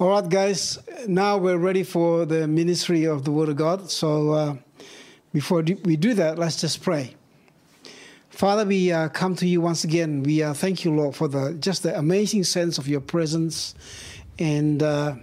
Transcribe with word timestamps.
All 0.00 0.08
right, 0.08 0.28
guys, 0.28 0.80
now 1.06 1.38
we're 1.38 1.56
ready 1.56 1.84
for 1.84 2.26
the 2.26 2.48
ministry 2.48 3.04
of 3.04 3.24
the 3.24 3.30
Word 3.30 3.48
of 3.48 3.54
God. 3.54 3.92
So 3.92 4.32
uh, 4.32 4.56
before 5.32 5.62
we 5.84 5.94
do 5.94 6.14
that, 6.14 6.36
let's 6.36 6.60
just 6.60 6.82
pray. 6.82 7.14
Father, 8.28 8.64
we 8.64 8.90
uh, 8.90 9.08
come 9.10 9.36
to 9.36 9.46
you 9.46 9.60
once 9.60 9.84
again. 9.84 10.24
We 10.24 10.42
uh, 10.42 10.52
thank 10.52 10.84
you, 10.84 10.92
Lord, 10.92 11.14
for 11.14 11.28
the 11.28 11.54
just 11.60 11.84
the 11.84 11.96
amazing 11.96 12.42
sense 12.42 12.76
of 12.76 12.88
your 12.88 13.02
presence, 13.02 13.76
and 14.36 14.82
uh, 14.82 15.14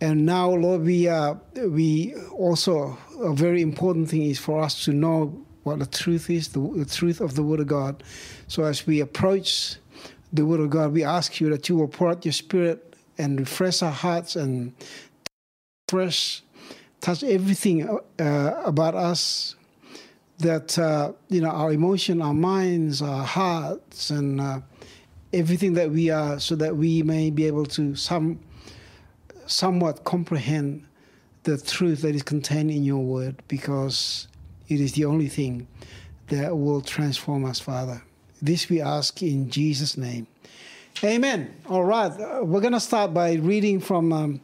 and 0.00 0.26
now, 0.26 0.50
Lord, 0.50 0.82
we 0.82 1.06
uh, 1.06 1.34
we 1.54 2.16
also 2.32 2.98
a 3.20 3.32
very 3.32 3.62
important 3.62 4.10
thing 4.10 4.22
is 4.22 4.40
for 4.40 4.60
us 4.60 4.84
to 4.86 4.92
know 4.92 5.40
what 5.62 5.78
the 5.78 5.86
truth 5.86 6.30
is, 6.30 6.48
the, 6.48 6.58
the 6.58 6.84
truth 6.84 7.20
of 7.20 7.36
the 7.36 7.44
Word 7.44 7.60
of 7.60 7.68
God. 7.68 8.02
So 8.48 8.64
as 8.64 8.88
we 8.88 8.98
approach 8.98 9.76
the 10.32 10.44
Word 10.44 10.58
of 10.58 10.70
God, 10.70 10.92
we 10.92 11.04
ask 11.04 11.40
you 11.40 11.48
that 11.50 11.68
you 11.68 11.76
will 11.76 11.86
pour 11.86 12.10
out 12.10 12.24
your 12.24 12.32
Spirit 12.32 12.88
and 13.18 13.38
refresh 13.40 13.82
our 13.82 13.92
hearts 13.92 14.36
and 14.36 14.72
fresh 15.88 16.42
touch 17.00 17.22
everything 17.22 17.88
uh, 18.18 18.62
about 18.64 18.94
us 18.94 19.56
that 20.38 20.78
uh, 20.78 21.12
you 21.28 21.40
know 21.40 21.50
our 21.50 21.72
emotion 21.72 22.22
our 22.22 22.34
minds 22.34 23.02
our 23.02 23.24
hearts 23.24 24.10
and 24.10 24.40
uh, 24.40 24.60
everything 25.32 25.74
that 25.74 25.90
we 25.90 26.10
are 26.10 26.38
so 26.38 26.54
that 26.54 26.76
we 26.76 27.02
may 27.02 27.30
be 27.30 27.46
able 27.46 27.66
to 27.66 27.94
some 27.94 28.38
somewhat 29.46 30.04
comprehend 30.04 30.86
the 31.44 31.56
truth 31.58 32.02
that 32.02 32.14
is 32.14 32.22
contained 32.22 32.70
in 32.70 32.84
your 32.84 33.02
word 33.02 33.42
because 33.48 34.28
it 34.68 34.80
is 34.80 34.92
the 34.92 35.04
only 35.04 35.28
thing 35.28 35.66
that 36.28 36.56
will 36.56 36.82
transform 36.82 37.44
us 37.44 37.58
father. 37.58 38.02
This 38.42 38.68
we 38.68 38.80
ask 38.80 39.22
in 39.22 39.50
jesus 39.50 39.96
name 39.96 40.26
Amen. 41.04 41.54
All 41.68 41.84
right. 41.84 42.10
Uh, 42.10 42.40
we're 42.42 42.60
going 42.60 42.72
to 42.72 42.80
start 42.80 43.14
by 43.14 43.34
reading 43.34 43.78
from 43.78 44.12
um, 44.12 44.40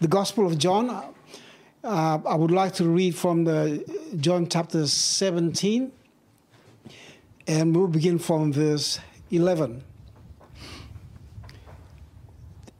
the 0.00 0.08
Gospel 0.08 0.46
of 0.46 0.56
John. 0.56 0.88
Uh, 0.88 2.18
I 2.24 2.34
would 2.34 2.50
like 2.50 2.72
to 2.76 2.88
read 2.88 3.14
from 3.14 3.44
the 3.44 3.84
John 4.18 4.48
chapter 4.48 4.86
17, 4.86 5.92
and 7.46 7.76
we'll 7.76 7.88
begin 7.88 8.18
from 8.18 8.54
verse 8.54 9.00
11. 9.30 9.84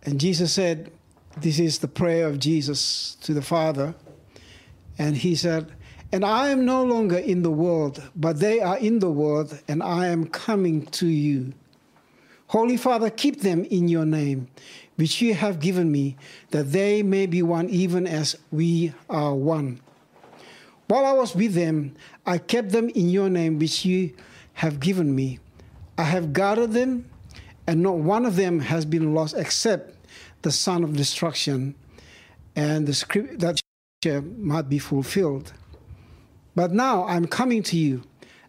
And 0.05 0.19
Jesus 0.19 0.55
said, 0.55 0.91
This 1.37 1.59
is 1.59 1.81
the 1.81 1.89
prayer 1.89 2.27
of 2.29 2.39
Jesus 2.39 3.17
to 3.17 3.35
the 3.35 3.43
Father. 3.43 3.95
And 4.97 5.15
he 5.15 5.35
said, 5.35 5.71
And 6.13 6.25
I 6.25 6.49
am 6.49 6.65
no 6.65 6.83
longer 6.83 7.19
in 7.19 7.43
the 7.43 7.51
world, 7.51 8.03
but 8.17 8.39
they 8.41 8.61
are 8.61 8.79
in 8.79 9.01
the 9.01 9.11
world, 9.11 9.61
and 9.69 9.83
I 9.83 10.07
am 10.07 10.29
coming 10.29 10.87
to 10.87 11.07
you. 11.07 11.53
Holy 12.49 12.77
Father, 12.77 13.11
keep 13.11 13.43
them 13.43 13.65
in 13.65 13.89
your 13.89 14.07
name, 14.07 14.49
which 14.97 15.21
you 15.21 15.35
have 15.35 15.61
given 15.61 15.93
me, 15.93 16.17
that 16.51 16.73
they 16.73 17.03
may 17.03 17.27
be 17.27 17.43
one 17.43 17.69
even 17.69 18.07
as 18.07 18.37
we 18.51 18.93
are 19.09 19.35
one. 19.35 19.81
While 20.89 21.05
I 21.05 21.13
was 21.13 21.37
with 21.37 21.53
them, 21.53 21.95
I 22.25 22.39
kept 22.39 22.71
them 22.71 22.89
in 22.89 23.11
your 23.11 23.29
name, 23.29 23.59
which 23.59 23.85
you 23.85 24.15
have 24.55 24.81
given 24.81 25.15
me. 25.15 25.39
I 25.99 26.05
have 26.05 26.33
guarded 26.33 26.73
them, 26.73 27.11
and 27.67 27.83
not 27.83 27.99
one 27.99 28.25
of 28.25 28.37
them 28.37 28.61
has 28.61 28.87
been 28.87 29.15
lost 29.15 29.37
except 29.37 29.95
the 30.41 30.51
son 30.51 30.83
of 30.83 30.97
destruction, 30.97 31.75
and 32.57 32.87
the 32.87 32.95
script 32.95 33.41
that 33.41 33.61
might 34.39 34.71
be 34.71 34.79
fulfilled. 34.79 35.53
But 36.57 36.73
now 36.73 37.05
I'm 37.05 37.27
coming 37.27 37.63
to 37.65 37.77
you 37.77 38.05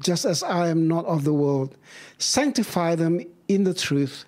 just 0.00 0.24
as 0.24 0.42
I 0.42 0.68
am 0.68 0.88
not 0.88 1.04
of 1.06 1.24
the 1.24 1.34
world. 1.34 1.76
Sanctify 2.18 2.94
them 2.96 3.20
in 3.48 3.64
the 3.64 3.74
truth. 3.74 4.24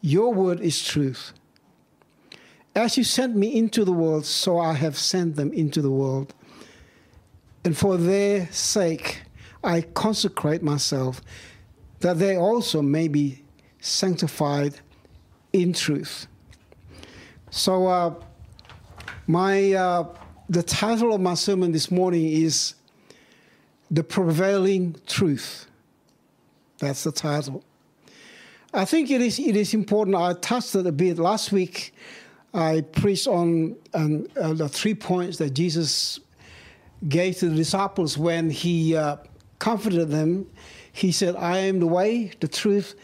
Your 0.00 0.32
word 0.32 0.60
is 0.60 0.82
truth. 0.84 1.32
As 2.74 2.96
you 2.96 3.04
sent 3.04 3.36
me 3.36 3.54
into 3.54 3.84
the 3.84 3.92
world, 3.92 4.26
so 4.26 4.58
I 4.58 4.74
have 4.74 4.98
sent 4.98 5.36
them 5.36 5.52
into 5.52 5.80
the 5.80 5.90
world. 5.90 6.34
And 7.64 7.76
for 7.76 7.96
their 7.96 8.46
sake, 8.52 9.22
I 9.64 9.80
consecrate 9.80 10.62
myself, 10.62 11.20
that 12.00 12.18
they 12.18 12.36
also 12.36 12.82
may 12.82 13.08
be 13.08 13.42
sanctified 13.80 14.74
in 15.52 15.72
truth. 15.72 16.26
So, 17.50 17.86
uh, 17.86 18.14
my 19.26 19.72
uh, 19.72 20.14
the 20.48 20.62
title 20.62 21.12
of 21.12 21.20
my 21.20 21.34
sermon 21.34 21.72
this 21.72 21.90
morning 21.90 22.26
is 22.26 22.74
the 23.90 24.04
Prevailing 24.04 24.96
Truth. 25.06 25.66
That's 26.78 27.04
the 27.04 27.12
title. 27.12 27.64
I 28.74 28.84
think 28.84 29.10
it 29.10 29.20
is, 29.20 29.38
it 29.38 29.56
is 29.56 29.72
important. 29.72 30.16
I 30.16 30.34
touched 30.34 30.74
it 30.74 30.86
a 30.86 30.92
bit 30.92 31.18
last 31.18 31.52
week. 31.52 31.94
I 32.52 32.82
preached 32.92 33.26
on 33.26 33.76
um, 33.94 34.26
uh, 34.40 34.52
the 34.52 34.68
three 34.68 34.94
points 34.94 35.38
that 35.38 35.50
Jesus 35.50 36.20
gave 37.08 37.36
to 37.38 37.48
the 37.48 37.56
disciples 37.56 38.18
when 38.18 38.50
he 38.50 38.96
uh, 38.96 39.16
comforted 39.58 40.10
them. 40.10 40.50
He 40.92 41.12
said, 41.12 41.36
I 41.36 41.58
am 41.58 41.80
the 41.80 41.86
way, 41.86 42.32
the 42.40 42.48
truth, 42.48 42.94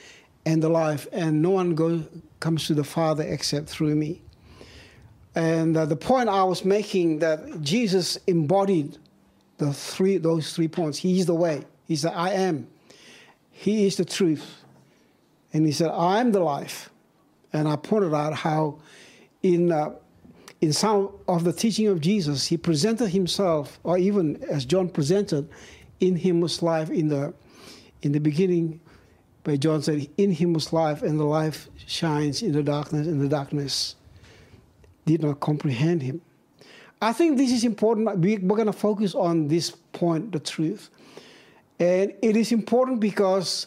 and 0.45 0.63
the 0.63 0.69
life, 0.69 1.07
and 1.13 1.41
no 1.41 1.51
one 1.51 1.75
go, 1.75 2.03
comes 2.41 2.67
to 2.67 2.75
the 2.75 2.85
Father 2.85 3.23
except 3.23 3.69
through 3.69 3.95
me. 3.95 4.23
And 5.35 5.77
uh, 5.77 5.87
the 5.87 5.97
point 5.97 6.29
I 6.29 6.43
was 6.45 6.65
making 6.65 7.21
that 7.21 7.61
Jesus 7.61 8.19
embodied 8.27 8.99
the 9.59 9.73
three, 9.73 10.19
those 10.19 10.55
three 10.55 10.69
points. 10.69 10.99
He 10.99 11.19
is 11.21 11.27
the 11.27 11.35
way. 11.35 11.65
He 11.87 11.97
said, 11.97 12.13
I 12.15 12.31
am. 12.31 12.69
He 13.51 13.87
is 13.87 13.97
the 13.97 14.05
truth. 14.05 14.63
And 15.53 15.67
he 15.67 15.73
said, 15.73 15.91
I 15.91 16.21
am 16.21 16.33
the 16.33 16.41
life. 16.41 16.91
And 17.53 17.69
I 17.69 17.77
pointed 17.77 18.15
out 18.15 18.35
how 18.35 18.79
in, 19.43 19.71
uh, 19.71 19.91
in 20.61 20.73
some 20.73 21.11
of 21.29 21.45
the 21.45 21.53
teaching 21.53 21.89
of 21.89 22.01
Jesus, 22.01 22.47
he 22.47 22.57
presented 22.57 23.09
himself, 23.09 23.79
or 23.83 23.99
even 23.99 24.43
as 24.45 24.65
John 24.65 24.89
presented, 24.89 25.49
in 26.01 26.17
him 26.17 26.41
was 26.41 26.63
life 26.63 26.91
in 26.91 27.09
the, 27.09 27.35
in 28.03 28.13
the 28.13 28.21
beginning, 28.21 28.81
where 29.45 29.57
John 29.57 29.83
said, 29.83 30.09
In 30.17 30.33
him 30.33 30.53
was 30.53 30.73
life, 30.73 31.03
and 31.03 31.19
the 31.19 31.25
life 31.25 31.69
shines 31.87 32.43
in 32.43 32.53
the 32.53 32.63
darkness, 32.63 33.07
and 33.07 33.21
the 33.21 33.29
darkness 33.29 33.97
did 35.05 35.23
not 35.23 35.41
comprehend 35.41 36.03
him. 36.03 36.23
I 37.03 37.13
think 37.13 37.37
this 37.37 37.51
is 37.51 37.65
important. 37.65 38.17
We, 38.21 38.39
we're 38.39 38.55
going 38.55 38.67
to 38.67 38.73
focus 38.73 39.17
on 39.17 39.49
this 39.49 39.71
point, 39.71 40.31
the 40.31 40.39
truth. 40.39 40.89
And 41.81 42.15
it 42.23 42.37
is 42.37 42.53
important 42.53 43.01
because 43.01 43.67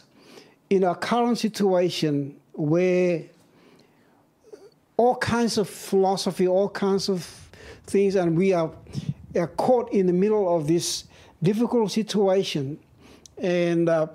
in 0.70 0.86
our 0.86 0.96
current 0.96 1.38
situation 1.38 2.38
where 2.54 3.24
all 4.96 5.18
kinds 5.18 5.58
of 5.58 5.70
philosophy, 5.70 6.48
all 6.48 6.70
kinds 6.70 7.10
of 7.10 7.26
things, 7.88 8.16
and 8.16 8.38
we 8.38 8.54
are, 8.54 8.72
are 9.36 9.48
caught 9.48 9.92
in 9.92 10.08
the 10.08 10.14
middle 10.14 10.56
of 10.56 10.66
this 10.66 11.04
difficult 11.44 11.92
situation. 11.92 12.80
And, 13.38 13.90
uh, 13.90 14.08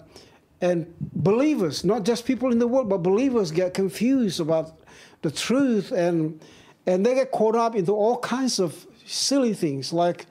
and 0.62 0.94
believers, 0.98 1.84
not 1.84 2.04
just 2.06 2.25
people 2.25 2.53
in 2.53 2.59
the 2.59 2.66
world, 2.66 2.88
but 2.88 3.03
believers 3.03 3.50
get 3.50 3.75
confused 3.75 4.41
about 4.41 4.78
the 5.20 5.30
truth 5.30 5.92
and, 5.92 6.41
and 6.86 7.04
they 7.04 7.14
get 7.14 7.30
caught 7.33 7.54
up 7.54 7.77
into 7.77 7.92
all 7.92 8.16
kinds 8.18 8.59
of 8.59 8.86
silly 9.12 9.54
things 9.54 9.92
like 9.92 10.27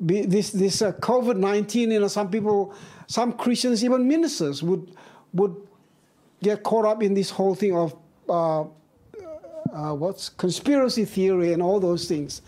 this 0.00 0.50
this 0.50 0.82
uh, 0.82 0.92
COVID 0.92 1.36
nineteen. 1.36 1.90
You 1.90 2.00
know, 2.00 2.08
some 2.08 2.30
people, 2.30 2.74
some 3.06 3.32
Christians, 3.32 3.84
even 3.84 4.06
ministers 4.06 4.62
would 4.62 4.94
would 5.32 5.56
get 6.42 6.62
caught 6.62 6.84
up 6.84 7.02
in 7.02 7.14
this 7.14 7.30
whole 7.30 7.54
thing 7.54 7.74
of 7.74 7.96
uh, 8.28 8.64
uh, 9.72 9.92
what's 9.94 10.28
conspiracy 10.28 11.04
theory 11.04 11.52
and 11.52 11.62
all 11.62 11.80
those 11.80 12.06
things. 12.06 12.42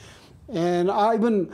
And 0.49 0.91
I 0.91 1.15
even 1.15 1.53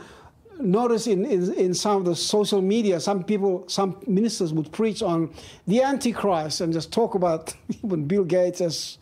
noticed 0.59 1.07
in, 1.07 1.25
in, 1.25 1.53
in, 1.53 1.73
some 1.73 1.97
of 1.97 2.05
the 2.05 2.15
social 2.15 2.61
media, 2.61 2.99
some 2.99 3.23
people, 3.23 3.63
some 3.67 3.97
ministers 4.07 4.53
would 4.53 4.71
preach 4.71 5.01
on 5.01 5.31
the 5.67 5.83
Antichrist 5.83 6.61
and 6.61 6.73
just 6.73 6.91
talk 6.91 7.15
about 7.15 7.53
even 7.83 8.07
Bill 8.07 8.23
Gates 8.23 8.61
as 8.61 8.97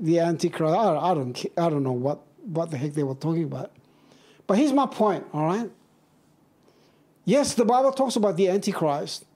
the 0.00 0.18
Antichrist. 0.18 0.74
I, 0.74 0.96
I 0.96 1.14
don't, 1.14 1.46
I 1.56 1.70
don't 1.70 1.82
know 1.82 1.92
what, 1.92 2.20
what 2.44 2.70
the 2.70 2.76
heck 2.76 2.94
they 2.94 3.04
were 3.04 3.14
talking 3.14 3.44
about. 3.44 3.72
But 4.48 4.58
here's 4.58 4.72
my 4.72 4.86
point, 4.86 5.24
all 5.32 5.46
right? 5.46 5.70
Yes, 7.24 7.54
the 7.54 7.64
Bible 7.64 7.92
talks 7.92 8.16
about 8.16 8.36
the 8.36 8.48
Antichrist, 8.48 9.26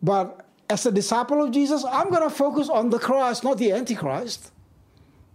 but 0.00 0.46
as 0.68 0.86
a 0.86 0.92
disciple 0.92 1.42
of 1.42 1.50
Jesus, 1.50 1.84
I'm 1.90 2.10
going 2.10 2.22
to 2.22 2.30
focus 2.30 2.68
on 2.68 2.90
the 2.90 2.98
Christ, 3.00 3.42
not 3.42 3.58
the 3.58 3.72
Antichrist. 3.72 4.52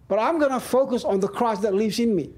but 0.08 0.18
I'm 0.18 0.38
going 0.38 0.52
to 0.52 0.60
focus 0.60 1.04
on 1.04 1.20
the 1.20 1.28
Christ 1.28 1.62
that 1.62 1.74
lives 1.74 1.98
in 1.98 2.14
me. 2.14 2.30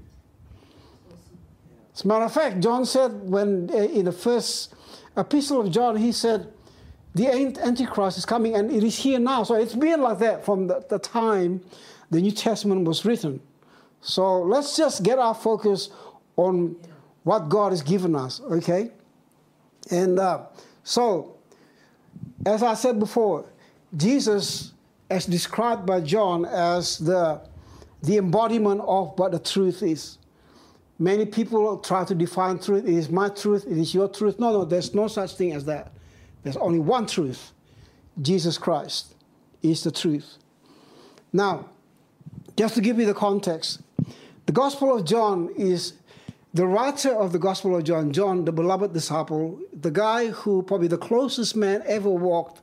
As 1.93 2.03
a 2.03 2.07
matter 2.07 2.25
of 2.25 2.33
fact, 2.33 2.59
John 2.61 2.85
said 2.85 3.11
when 3.29 3.69
uh, 3.71 3.77
in 3.77 4.05
the 4.05 4.11
first 4.11 4.73
epistle 5.17 5.61
of 5.61 5.71
John, 5.71 5.95
he 5.95 6.11
said, 6.11 6.51
the 7.15 7.27
Antichrist 7.27 8.17
is 8.17 8.25
coming 8.25 8.55
and 8.55 8.71
it 8.71 8.83
is 8.83 8.97
here 8.97 9.19
now. 9.19 9.43
So 9.43 9.55
it's 9.55 9.75
been 9.75 10.01
like 10.01 10.19
that 10.19 10.45
from 10.45 10.67
the, 10.67 10.85
the 10.89 10.99
time 10.99 11.61
the 12.09 12.21
New 12.21 12.31
Testament 12.31 12.87
was 12.87 13.03
written. 13.03 13.41
So 14.01 14.41
let's 14.41 14.77
just 14.77 15.03
get 15.03 15.19
our 15.19 15.33
focus 15.33 15.89
on 16.39 16.75
what 17.23 17.49
God 17.49 17.73
has 17.73 17.81
given 17.81 18.15
us, 18.15 18.39
okay? 18.49 18.91
And 19.91 20.17
uh, 20.17 20.45
so, 20.83 21.35
as 22.45 22.63
I 22.63 22.75
said 22.75 22.97
before, 22.97 23.45
Jesus, 23.95 24.71
as 25.09 25.25
described 25.25 25.85
by 25.85 25.99
John 25.99 26.45
as 26.45 26.97
the, 26.97 27.41
the 28.03 28.17
embodiment 28.17 28.81
of 28.81 29.19
what 29.19 29.33
the 29.33 29.39
truth 29.39 29.83
is. 29.83 30.17
Many 30.97 31.25
people 31.25 31.77
try 31.79 32.05
to 32.05 32.15
define 32.15 32.59
truth. 32.59 32.85
It 32.85 32.93
is 32.93 33.09
my 33.09 33.29
truth, 33.29 33.65
it 33.65 33.77
is 33.77 33.93
your 33.93 34.07
truth. 34.07 34.39
No, 34.39 34.51
no, 34.51 34.65
there's 34.65 34.93
no 34.93 35.07
such 35.07 35.35
thing 35.35 35.53
as 35.53 35.65
that. 35.65 35.91
There's 36.43 36.57
only 36.57 36.79
one 36.79 37.05
truth 37.05 37.51
Jesus 38.21 38.57
Christ 38.57 39.13
is 39.61 39.83
the 39.83 39.91
truth. 39.91 40.37
Now, 41.33 41.69
just 42.55 42.75
to 42.75 42.81
give 42.81 42.97
you 42.97 43.05
the 43.05 43.13
context, 43.13 43.81
the 44.45 44.53
Gospel 44.53 44.95
of 44.95 45.05
John 45.05 45.49
is 45.57 45.93
the 46.53 46.65
writer 46.65 47.13
of 47.13 47.31
the 47.31 47.39
Gospel 47.39 47.75
of 47.75 47.83
John, 47.83 48.11
John, 48.11 48.45
the 48.45 48.51
beloved 48.51 48.93
disciple, 48.93 49.59
the 49.71 49.91
guy 49.91 50.27
who 50.27 50.63
probably 50.63 50.87
the 50.87 50.97
closest 50.97 51.55
man 51.55 51.83
ever 51.85 52.09
walked, 52.09 52.61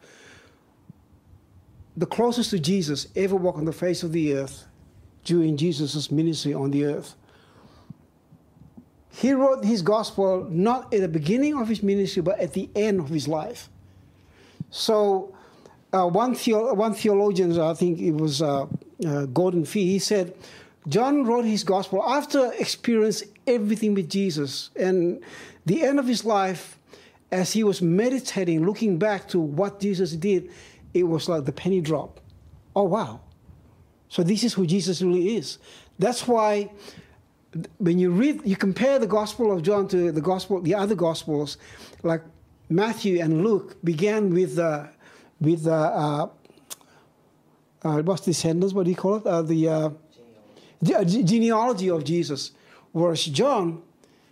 the 1.97 2.07
closest 2.07 2.51
to 2.51 2.59
Jesus 2.59 3.07
ever 3.15 3.37
walked 3.37 3.59
on 3.59 3.65
the 3.65 3.73
face 3.73 4.03
of 4.03 4.13
the 4.13 4.35
earth 4.35 4.67
during 5.25 5.57
Jesus' 5.57 6.11
ministry 6.11 6.53
on 6.53 6.73
the 6.73 6.85
earth. 6.85 7.15
He 9.11 9.33
wrote 9.33 9.65
his 9.65 9.83
gospel 9.83 10.47
not 10.51 10.93
at 10.93 11.01
the 11.01 11.09
beginning 11.09 11.57
of 11.59 11.69
his 11.69 11.83
ministry, 11.83 12.23
but 12.23 12.39
at 12.39 12.53
the 12.53 12.69
end 12.75 13.01
of 13.01 13.09
his 13.09 13.27
life. 13.27 13.71
So, 14.71 15.35
uh, 15.93 16.07
one, 16.07 16.35
theo- 16.35 16.75
one 16.75 16.93
theologian, 16.93 17.59
I 17.59 17.73
think 17.73 17.99
it 17.99 18.13
was 18.13 18.43
uh, 18.43 18.67
uh, 19.07 19.27
Gordon 19.27 19.65
Fee, 19.65 19.87
he 19.87 19.99
said, 19.99 20.35
John 20.87 21.25
wrote 21.25 21.47
his 21.47 21.65
gospel 21.65 22.03
after 22.05 22.53
experiencing 22.59 23.31
everything 23.47 23.95
with 23.95 24.09
Jesus. 24.09 24.71
And 24.77 25.23
the 25.65 25.83
end 25.85 25.99
of 25.99 26.07
his 26.07 26.25
life, 26.25 26.79
as 27.31 27.53
he 27.53 27.65
was 27.65 27.83
meditating, 27.83 28.65
looking 28.65 28.99
back 28.99 29.29
to 29.29 29.41
what 29.41 29.81
Jesus 29.81 30.13
did, 30.13 30.51
it 30.95 31.05
was 31.05 31.29
like 31.29 31.45
the 31.45 31.53
penny 31.53 31.81
drop. 31.81 32.21
Oh, 32.75 32.85
wow. 32.85 33.21
So 34.09 34.23
this 34.23 34.45
is 34.45 34.55
who 34.55 34.67
Jesus 34.67 35.03
really 35.03 35.37
is. 35.37 35.59
That's 35.99 36.27
why 36.29 36.71
when 37.79 37.99
you 37.99 38.11
read, 38.11 38.43
you 38.45 38.57
compare 38.57 38.99
the 38.99 39.07
Gospel 39.07 39.53
of 39.53 39.63
John 39.63 39.89
to 39.89 40.13
the 40.13 40.21
Gospel, 40.21 40.61
the 40.61 40.75
other 40.75 40.95
Gospels, 40.95 41.59
like 42.03 42.23
Matthew 42.69 43.21
and 43.21 43.45
Luke 43.45 43.77
began 43.83 44.33
with 44.33 44.59
uh, 44.59 44.87
with 45.41 45.67
uh, 45.67 45.71
uh, 45.73 46.29
uh 47.83 48.03
what's 48.03 48.23
descendants? 48.23 48.75
What 48.75 48.85
do 48.85 48.91
you 48.91 48.97
call 48.97 49.17
it? 49.17 49.27
Uh, 49.27 49.43
the 49.43 49.69
uh, 49.69 49.91
genealogy. 50.83 51.23
genealogy 51.23 51.91
of 51.91 52.05
Jesus. 52.05 52.53
Whereas 52.97 53.27
John, 53.27 53.83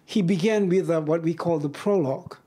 he 0.06 0.22
began 0.22 0.70
with 0.70 0.88
uh, 0.88 1.02
what 1.02 1.20
we 1.20 1.34
call 1.34 1.58
the 1.58 1.68
prologue, 1.68 2.38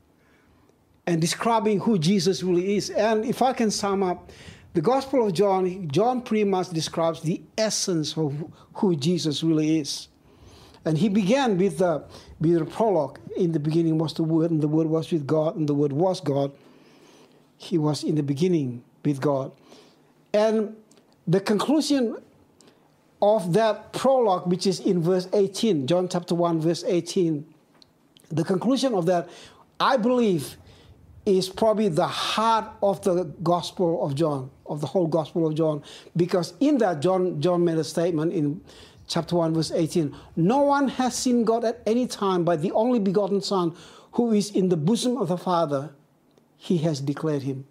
and 1.06 1.22
describing 1.22 1.80
who 1.80 2.00
Jesus 2.00 2.42
really 2.42 2.76
is. 2.76 2.90
And 2.90 3.24
if 3.24 3.44
I 3.44 3.54
can 3.54 3.70
sum 3.70 4.02
up, 4.02 4.32
the 4.74 4.82
Gospel 4.82 5.28
of 5.28 5.34
John, 5.34 5.88
John 5.90 6.24
pretty 6.24 6.44
much 6.44 6.72
describes 6.72 7.22
the 7.22 7.40
essence 7.56 8.18
of 8.18 8.52
who 8.74 8.96
Jesus 8.96 9.44
really 9.44 9.78
is. 9.78 10.08
And 10.86 10.98
he 10.98 11.08
began 11.08 11.56
with 11.56 11.78
the, 11.78 12.04
with 12.40 12.58
the 12.58 12.66
prologue. 12.66 13.20
In 13.36 13.52
the 13.52 13.60
beginning 13.60 14.00
was 14.00 14.16
the 14.16 14.24
Word, 14.24 14.50
and 14.50 14.60
the 14.60 14.68
Word 14.68 14.88
was 14.88 15.12
with 15.12 15.28
God, 15.28 15.56
and 15.56 15.70
the 15.70 15.76
Word 15.76 15.94
was 15.94 16.20
God. 16.20 16.52
He 17.58 17.78
was 17.78 18.04
in 18.04 18.16
the 18.16 18.24
beginning 18.24 18.84
with 19.06 19.22
God. 19.22 19.52
And 20.34 20.76
the 21.28 21.42
conclusion 21.42 22.18
of 23.22 23.54
that 23.54 23.94
prologue, 23.94 24.48
which 24.48 24.68
is 24.68 24.80
in 24.80 25.02
verse 25.02 25.28
18, 25.34 25.88
John 25.88 26.08
chapter 26.08 26.36
1, 26.36 26.62
verse 26.62 26.84
18, 26.86 27.46
the 28.30 28.44
conclusion 28.44 28.94
of 28.94 29.06
that, 29.08 29.30
I 29.80 29.98
believe, 29.98 30.58
is 31.26 31.50
probably 31.50 31.90
the 31.90 32.08
heart 32.08 32.66
of 32.82 33.04
the 33.04 33.26
Gospel 33.44 34.06
of 34.06 34.16
John, 34.16 34.50
of 34.66 34.82
the 34.82 34.88
whole 34.88 35.08
Gospel 35.08 35.48
of 35.48 35.56
John, 35.56 35.84
because 36.16 36.54
in 36.60 36.78
that 36.78 37.02
John 37.02 37.42
John 37.42 37.66
made 37.66 37.78
a 37.78 37.84
statement 37.84 38.34
in 38.34 38.62
chapter 39.08 39.36
1, 39.36 39.54
verse 39.54 39.72
18. 39.72 40.16
No 40.36 40.60
one 40.60 40.88
has 40.90 41.16
seen 41.16 41.44
God 41.44 41.64
at 41.66 41.82
any 41.86 42.08
time, 42.08 42.44
but 42.44 42.62
the 42.62 42.72
only 42.72 43.00
begotten 43.00 43.42
Son, 43.42 43.76
who 44.14 44.32
is 44.32 44.52
in 44.52 44.70
the 44.70 44.78
bosom 44.78 45.18
of 45.18 45.30
the 45.30 45.38
Father, 45.38 45.92
he 46.58 46.78
has 46.80 47.00
declared 47.02 47.44
him. 47.44 47.66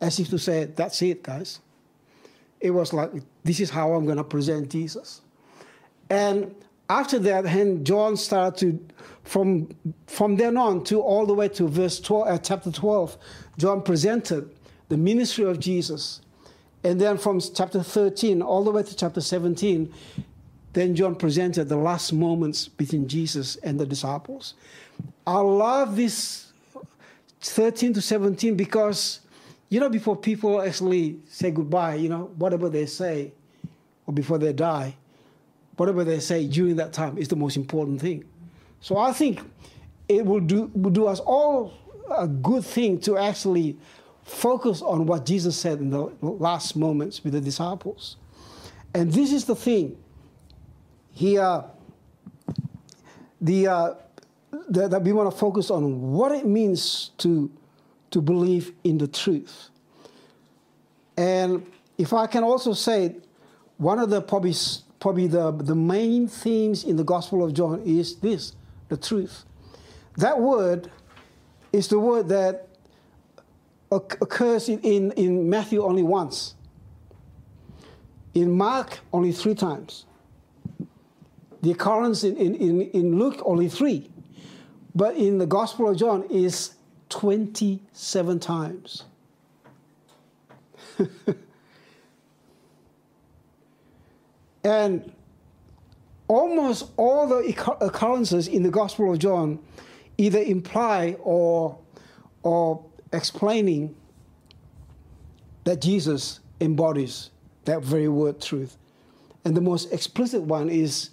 As 0.00 0.18
if 0.18 0.28
to 0.30 0.38
say, 0.38 0.64
that's 0.64 1.00
it, 1.02 1.22
guys. 1.22 1.60
It 2.62 2.70
was 2.70 2.92
like, 2.92 3.10
this 3.44 3.60
is 3.60 3.70
how 3.70 3.92
I'm 3.92 4.04
going 4.04 4.18
to 4.18 4.24
present 4.24 4.70
Jesus. 4.70 5.20
And 6.08 6.54
after 6.88 7.18
that, 7.20 7.46
and 7.46 7.84
John 7.86 8.16
started 8.16 8.58
to, 8.60 8.94
from, 9.24 9.68
from 10.06 10.36
then 10.36 10.56
on 10.56 10.84
to 10.84 11.00
all 11.00 11.26
the 11.26 11.34
way 11.34 11.48
to 11.48 11.66
verse 11.68 11.98
12, 12.00 12.28
uh, 12.28 12.38
chapter 12.38 12.70
12, 12.70 13.16
John 13.58 13.82
presented 13.82 14.50
the 14.88 14.96
ministry 14.96 15.44
of 15.44 15.58
Jesus. 15.58 16.20
And 16.84 17.00
then 17.00 17.18
from 17.18 17.40
chapter 17.40 17.82
13 17.82 18.42
all 18.42 18.64
the 18.64 18.70
way 18.70 18.82
to 18.82 18.96
chapter 18.96 19.20
17, 19.20 19.92
then 20.72 20.94
John 20.94 21.14
presented 21.14 21.68
the 21.68 21.76
last 21.76 22.12
moments 22.12 22.68
between 22.68 23.08
Jesus 23.08 23.56
and 23.56 23.78
the 23.78 23.86
disciples. 23.86 24.54
I 25.26 25.38
love 25.38 25.96
this 25.96 26.52
13 27.40 27.94
to 27.94 28.02
17 28.02 28.56
because, 28.56 29.20
you 29.72 29.80
know, 29.80 29.88
before 29.88 30.16
people 30.16 30.60
actually 30.60 31.16
say 31.26 31.50
goodbye, 31.50 31.94
you 31.94 32.10
know, 32.10 32.30
whatever 32.36 32.68
they 32.68 32.84
say, 32.84 33.32
or 34.06 34.12
before 34.12 34.36
they 34.36 34.52
die, 34.52 34.94
whatever 35.78 36.04
they 36.04 36.20
say 36.20 36.46
during 36.46 36.76
that 36.76 36.92
time 36.92 37.16
is 37.16 37.28
the 37.28 37.36
most 37.36 37.56
important 37.56 37.98
thing. 37.98 38.22
So 38.82 38.98
I 38.98 39.14
think 39.14 39.40
it 40.10 40.26
will 40.26 40.40
do, 40.40 40.70
will 40.74 40.90
do 40.90 41.06
us 41.06 41.20
all 41.20 41.72
a 42.10 42.28
good 42.28 42.66
thing 42.66 43.00
to 43.00 43.16
actually 43.16 43.78
focus 44.24 44.82
on 44.82 45.06
what 45.06 45.24
Jesus 45.24 45.56
said 45.56 45.78
in 45.78 45.88
the 45.88 46.10
last 46.20 46.76
moments 46.76 47.24
with 47.24 47.32
the 47.32 47.40
disciples. 47.40 48.18
And 48.92 49.10
this 49.10 49.32
is 49.32 49.46
the 49.46 49.56
thing 49.56 49.96
Here, 51.12 51.40
uh, 51.40 51.62
the, 53.40 53.68
uh, 53.68 53.94
that 54.68 55.02
we 55.02 55.14
want 55.14 55.30
to 55.30 55.38
focus 55.38 55.70
on 55.70 56.12
what 56.12 56.30
it 56.32 56.44
means 56.44 57.12
to, 57.18 57.50
to 58.12 58.22
believe 58.22 58.72
in 58.84 58.98
the 58.98 59.08
truth. 59.08 59.70
And 61.16 61.66
if 61.98 62.12
I 62.12 62.26
can 62.26 62.44
also 62.44 62.72
say, 62.72 63.16
one 63.76 63.98
of 63.98 64.10
the 64.10 64.22
probably, 64.22 64.54
probably 65.00 65.26
the, 65.26 65.50
the 65.50 65.74
main 65.74 66.28
themes 66.28 66.84
in 66.84 66.96
the 66.96 67.04
Gospel 67.04 67.44
of 67.44 67.52
John 67.52 67.82
is 67.84 68.16
this 68.16 68.54
the 68.88 68.96
truth. 68.96 69.44
That 70.18 70.40
word 70.40 70.90
is 71.72 71.88
the 71.88 71.98
word 71.98 72.28
that 72.28 72.68
occurs 73.90 74.68
in, 74.68 74.78
in, 74.80 75.12
in 75.12 75.50
Matthew 75.50 75.82
only 75.82 76.02
once, 76.02 76.54
in 78.34 78.50
Mark 78.50 79.00
only 79.12 79.32
three 79.32 79.54
times, 79.54 80.06
the 81.62 81.70
occurrence 81.70 82.24
in, 82.24 82.36
in, 82.36 82.82
in 82.82 83.18
Luke 83.18 83.42
only 83.44 83.68
three, 83.68 84.10
but 84.94 85.16
in 85.16 85.38
the 85.38 85.46
Gospel 85.46 85.88
of 85.90 85.96
John 85.96 86.24
is 86.30 86.74
27 87.12 88.40
times. 88.40 89.04
and 94.64 95.12
almost 96.26 96.90
all 96.96 97.26
the 97.26 97.76
occurrences 97.80 98.48
in 98.48 98.62
the 98.62 98.70
Gospel 98.70 99.12
of 99.12 99.18
John 99.18 99.58
either 100.16 100.38
imply 100.38 101.16
or, 101.20 101.78
or 102.42 102.84
explaining 103.12 103.94
that 105.64 105.80
Jesus 105.80 106.40
embodies 106.60 107.30
that 107.64 107.82
very 107.82 108.08
word 108.08 108.40
truth. 108.40 108.78
And 109.44 109.56
the 109.56 109.60
most 109.60 109.92
explicit 109.92 110.42
one 110.42 110.70
is 110.70 111.10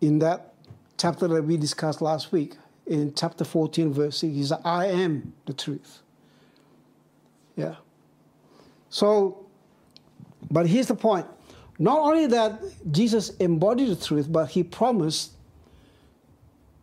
in 0.00 0.18
that 0.18 0.54
chapter 0.98 1.28
that 1.28 1.44
we 1.44 1.56
discussed 1.56 2.02
last 2.02 2.32
week, 2.32 2.56
in 2.86 3.14
chapter 3.14 3.44
14, 3.44 3.92
verse 3.92 4.18
6, 4.18 4.34
he 4.34 4.44
said, 4.44 4.58
I 4.64 4.86
am 4.86 5.32
the 5.46 5.52
truth. 5.52 6.00
Yeah. 7.56 7.76
So, 8.90 9.46
but 10.50 10.66
here's 10.66 10.88
the 10.88 10.94
point. 10.94 11.26
Not 11.78 11.98
only 12.00 12.26
that 12.28 12.60
Jesus 12.90 13.30
embodied 13.36 13.88
the 13.88 13.96
truth, 13.96 14.30
but 14.30 14.50
he 14.50 14.62
promised 14.62 15.32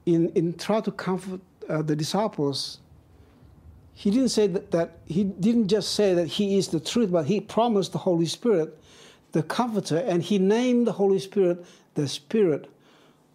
in, 0.06 0.30
in 0.30 0.54
trying 0.54 0.84
to 0.84 0.92
comfort 0.92 1.42
uh, 1.68 1.82
the 1.82 1.96
disciples, 1.96 2.80
he 3.94 4.10
didn't 4.10 4.30
say 4.30 4.48
that, 4.48 4.72
that, 4.72 4.98
he 5.06 5.24
didn't 5.24 5.68
just 5.68 5.94
say 5.94 6.14
that 6.14 6.28
he 6.28 6.58
is 6.58 6.70
the 6.70 6.80
truth, 6.80 7.12
but 7.12 7.26
he 7.26 7.40
promised 7.42 7.92
the 7.92 7.98
Holy 7.98 8.26
Spirit 8.26 8.76
the 9.32 9.44
Comforter, 9.44 9.98
and 9.98 10.24
he 10.24 10.40
named 10.40 10.88
the 10.88 10.92
Holy 10.92 11.20
Spirit 11.20 11.66
the 11.94 12.08
Spirit 12.08 12.68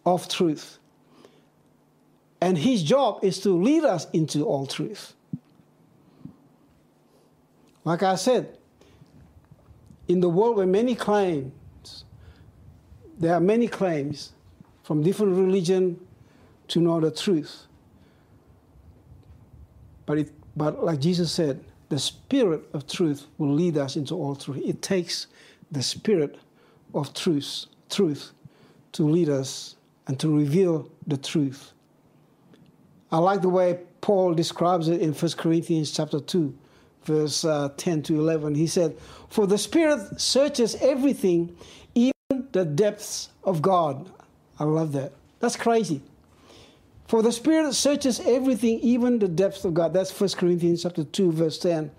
of 0.05 0.27
truth. 0.27 0.77
And 2.45 2.59
his 2.59 2.83
job 2.83 3.23
is 3.23 3.39
to 3.39 3.49
lead 3.49 3.83
us 3.85 4.05
into 4.13 4.45
all 4.45 4.67
truth. 4.67 5.15
Like 7.83 8.03
I 8.03 8.13
said, 8.13 8.59
in 10.07 10.19
the 10.19 10.29
world 10.29 10.57
where 10.57 10.67
many 10.67 10.93
claims, 10.93 12.05
there 13.17 13.33
are 13.33 13.39
many 13.39 13.67
claims 13.67 14.33
from 14.83 15.01
different 15.01 15.35
religion 15.35 15.99
to 16.67 16.79
know 16.79 16.99
the 16.99 17.09
truth. 17.09 17.65
But, 20.05 20.19
it, 20.19 20.31
but 20.55 20.83
like 20.83 20.99
Jesus 20.99 21.31
said, 21.31 21.65
the 21.89 21.97
spirit 21.97 22.61
of 22.73 22.85
truth 22.85 23.25
will 23.39 23.55
lead 23.55 23.75
us 23.75 23.95
into 23.95 24.13
all 24.13 24.35
truth. 24.35 24.61
It 24.63 24.83
takes 24.83 25.25
the 25.71 25.81
spirit 25.81 26.37
of 26.93 27.11
truth, 27.15 27.65
truth 27.89 28.33
to 28.91 29.03
lead 29.03 29.29
us 29.29 29.77
and 30.05 30.19
to 30.19 30.29
reveal 30.29 30.91
the 31.07 31.17
truth. 31.17 31.71
I 33.15 33.19
like 33.19 33.41
the 33.41 33.47
way 33.47 33.79
Paul 34.01 34.33
describes 34.33 34.89
it 34.89 34.99
in 34.99 35.13
1 35.13 35.31
Corinthians 35.37 35.89
chapter 35.89 36.19
2, 36.19 36.53
verse 37.05 37.45
uh, 37.45 37.69
10 37.77 38.03
to 38.03 38.19
11. 38.19 38.55
He 38.55 38.67
said, 38.67 38.97
For 39.29 39.47
the 39.47 39.57
Spirit 39.57 40.19
searches 40.19 40.75
everything, 40.81 41.55
even 41.93 42.11
the 42.51 42.65
depths 42.65 43.29
of 43.45 43.61
God. 43.61 44.11
I 44.59 44.65
love 44.65 44.91
that. 44.91 45.13
That's 45.39 45.55
crazy. 45.55 46.01
For 47.07 47.21
the 47.21 47.31
Spirit 47.31 47.73
searches 47.73 48.19
everything, 48.19 48.81
even 48.81 49.19
the 49.19 49.29
depths 49.29 49.63
of 49.63 49.73
God. 49.73 49.93
That's 49.93 50.11
1 50.19 50.31
Corinthians 50.31 50.83
chapter 50.83 51.05
2, 51.05 51.31
verse 51.31 51.57
10. 51.57 51.91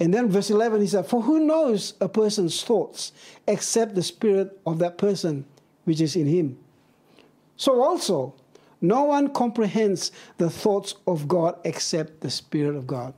And 0.00 0.14
then 0.14 0.30
verse 0.30 0.48
11, 0.48 0.80
he 0.80 0.86
said, 0.86 1.06
For 1.06 1.20
who 1.20 1.40
knows 1.40 1.92
a 2.00 2.08
person's 2.08 2.62
thoughts 2.62 3.12
except 3.46 3.94
the 3.94 4.02
spirit 4.02 4.58
of 4.64 4.78
that 4.78 4.96
person 4.96 5.44
which 5.84 6.00
is 6.00 6.16
in 6.16 6.26
him? 6.26 6.56
So 7.58 7.82
also, 7.82 8.36
no 8.84 9.04
one 9.04 9.32
comprehends 9.32 10.12
the 10.36 10.50
thoughts 10.50 10.94
of 11.06 11.26
God 11.26 11.58
except 11.64 12.20
the 12.20 12.28
Spirit 12.28 12.76
of 12.76 12.86
God. 12.86 13.14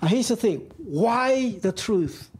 Now, 0.00 0.08
here's 0.08 0.28
the 0.28 0.36
thing 0.36 0.70
why 0.78 1.58
the 1.60 1.72
truth? 1.72 2.30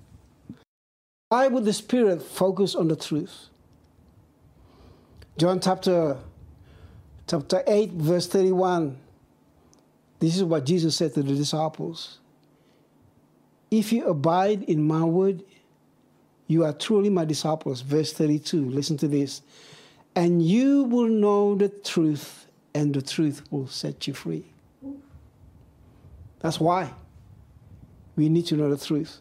Why 1.28 1.49
would 1.49 1.64
the 1.64 1.73
Spirit 1.73 2.23
focus 2.23 2.75
on 2.75 2.88
the 2.88 2.96
truth? 2.96 3.49
John 5.37 5.61
chapter, 5.61 6.16
chapter 7.26 7.62
8, 7.66 7.90
verse 7.92 8.26
31. 8.26 8.96
This 10.20 10.37
is 10.37 10.44
what 10.44 10.64
Jesus 10.64 10.96
said 10.96 11.12
to 11.14 11.23
the 11.23 11.34
disciples 11.34 12.18
If 13.70 13.92
you 13.92 14.06
abide 14.06 14.62
in 14.62 14.82
my 14.82 15.04
word, 15.04 15.42
you 16.46 16.64
are 16.64 16.73
truly 16.73 17.11
my 17.11 17.26
disciples. 17.26 17.82
Verse 17.82 18.12
32. 18.12 18.70
Listen 18.70 18.96
to 18.99 19.08
this. 19.08 19.42
And 20.16 20.42
you 20.42 20.85
will 20.85 21.09
know 21.09 21.54
the 21.54 21.68
truth, 21.68 22.47
and 22.75 22.94
the 22.94 23.02
truth 23.02 23.42
will 23.50 23.66
set 23.66 24.06
you 24.06 24.14
free. 24.14 24.44
That's 26.40 26.61
why 26.61 26.92
we 28.16 28.28
need 28.28 28.47
to 28.47 28.56
know 28.56 28.71
the 28.71 28.85
truth. 28.85 29.21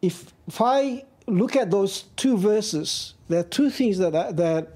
If, 0.00 0.32
if 0.46 0.60
I 0.60 1.04
look 1.26 1.56
at 1.56 1.70
those 1.70 2.02
two 2.16 2.36
verses, 2.36 3.14
there 3.28 3.40
are 3.40 3.44
two 3.44 3.70
things 3.70 3.98
that, 3.98 4.36
that 4.36 4.68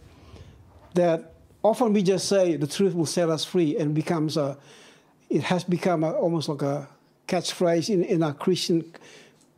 that 0.97 1.35
often 1.63 1.93
we 1.93 2.03
just 2.03 2.29
say 2.29 2.57
the 2.57 2.67
truth 2.67 2.95
will 2.95 3.07
set 3.07 3.31
us 3.31 3.45
free 3.45 3.77
and 3.79 3.95
becomes 3.95 4.37
a, 4.37 4.59
it 5.31 5.43
has 5.43 5.63
become 5.63 6.03
a, 6.03 6.13
almost 6.13 6.49
like 6.49 6.63
a 6.63 6.89
catchphrase 7.29 7.89
in, 7.91 8.03
in 8.03 8.23
our 8.23 8.35
Christian 8.35 8.93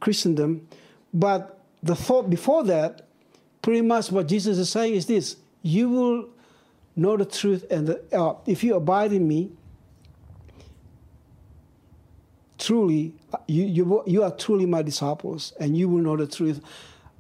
Christendom. 0.01 0.69
But 1.15 1.61
the 1.83 1.97
thought 1.97 2.29
before 2.29 2.65
that, 2.65 3.08
pretty 3.63 3.83
much 3.83 4.11
what 4.11 4.29
Jesus 4.29 4.59
is 4.59 4.71
saying 4.71 4.95
is 4.95 5.07
this: 5.07 5.37
you 5.63 5.89
will 5.89 6.29
know 6.97 7.17
the 7.17 7.25
truth, 7.25 7.65
and 7.71 7.87
the, 7.87 8.19
uh, 8.19 8.35
if 8.47 8.65
you 8.65 8.75
abide 8.75 9.13
in 9.13 9.27
me, 9.27 9.51
truly, 12.59 13.15
you, 13.47 13.65
you, 13.65 14.03
you 14.07 14.23
are 14.23 14.31
truly 14.31 14.67
my 14.67 14.83
disciples, 14.83 15.53
and 15.61 15.77
you 15.77 15.89
will 15.89 16.03
know 16.03 16.17
the 16.17 16.27
truth. 16.27 16.61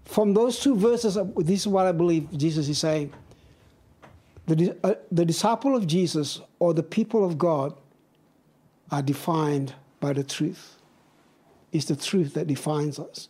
From 0.04 0.32
those 0.32 0.58
two 0.58 0.74
verses, 0.74 1.18
this 1.36 1.60
is 1.60 1.68
what 1.68 1.86
I 1.86 1.92
believe 1.92 2.30
Jesus 2.36 2.68
is 2.68 2.78
saying 2.78 3.12
the, 4.56 4.76
uh, 4.82 4.94
the 5.12 5.24
disciple 5.24 5.76
of 5.76 5.86
Jesus 5.86 6.40
or 6.58 6.72
the 6.72 6.82
people 6.82 7.24
of 7.24 7.38
God 7.38 7.74
are 8.90 9.02
defined 9.02 9.74
by 10.00 10.14
the 10.14 10.24
truth. 10.24 10.76
It's 11.72 11.84
the 11.84 11.96
truth 11.96 12.34
that 12.34 12.46
defines 12.46 12.98
us. 12.98 13.28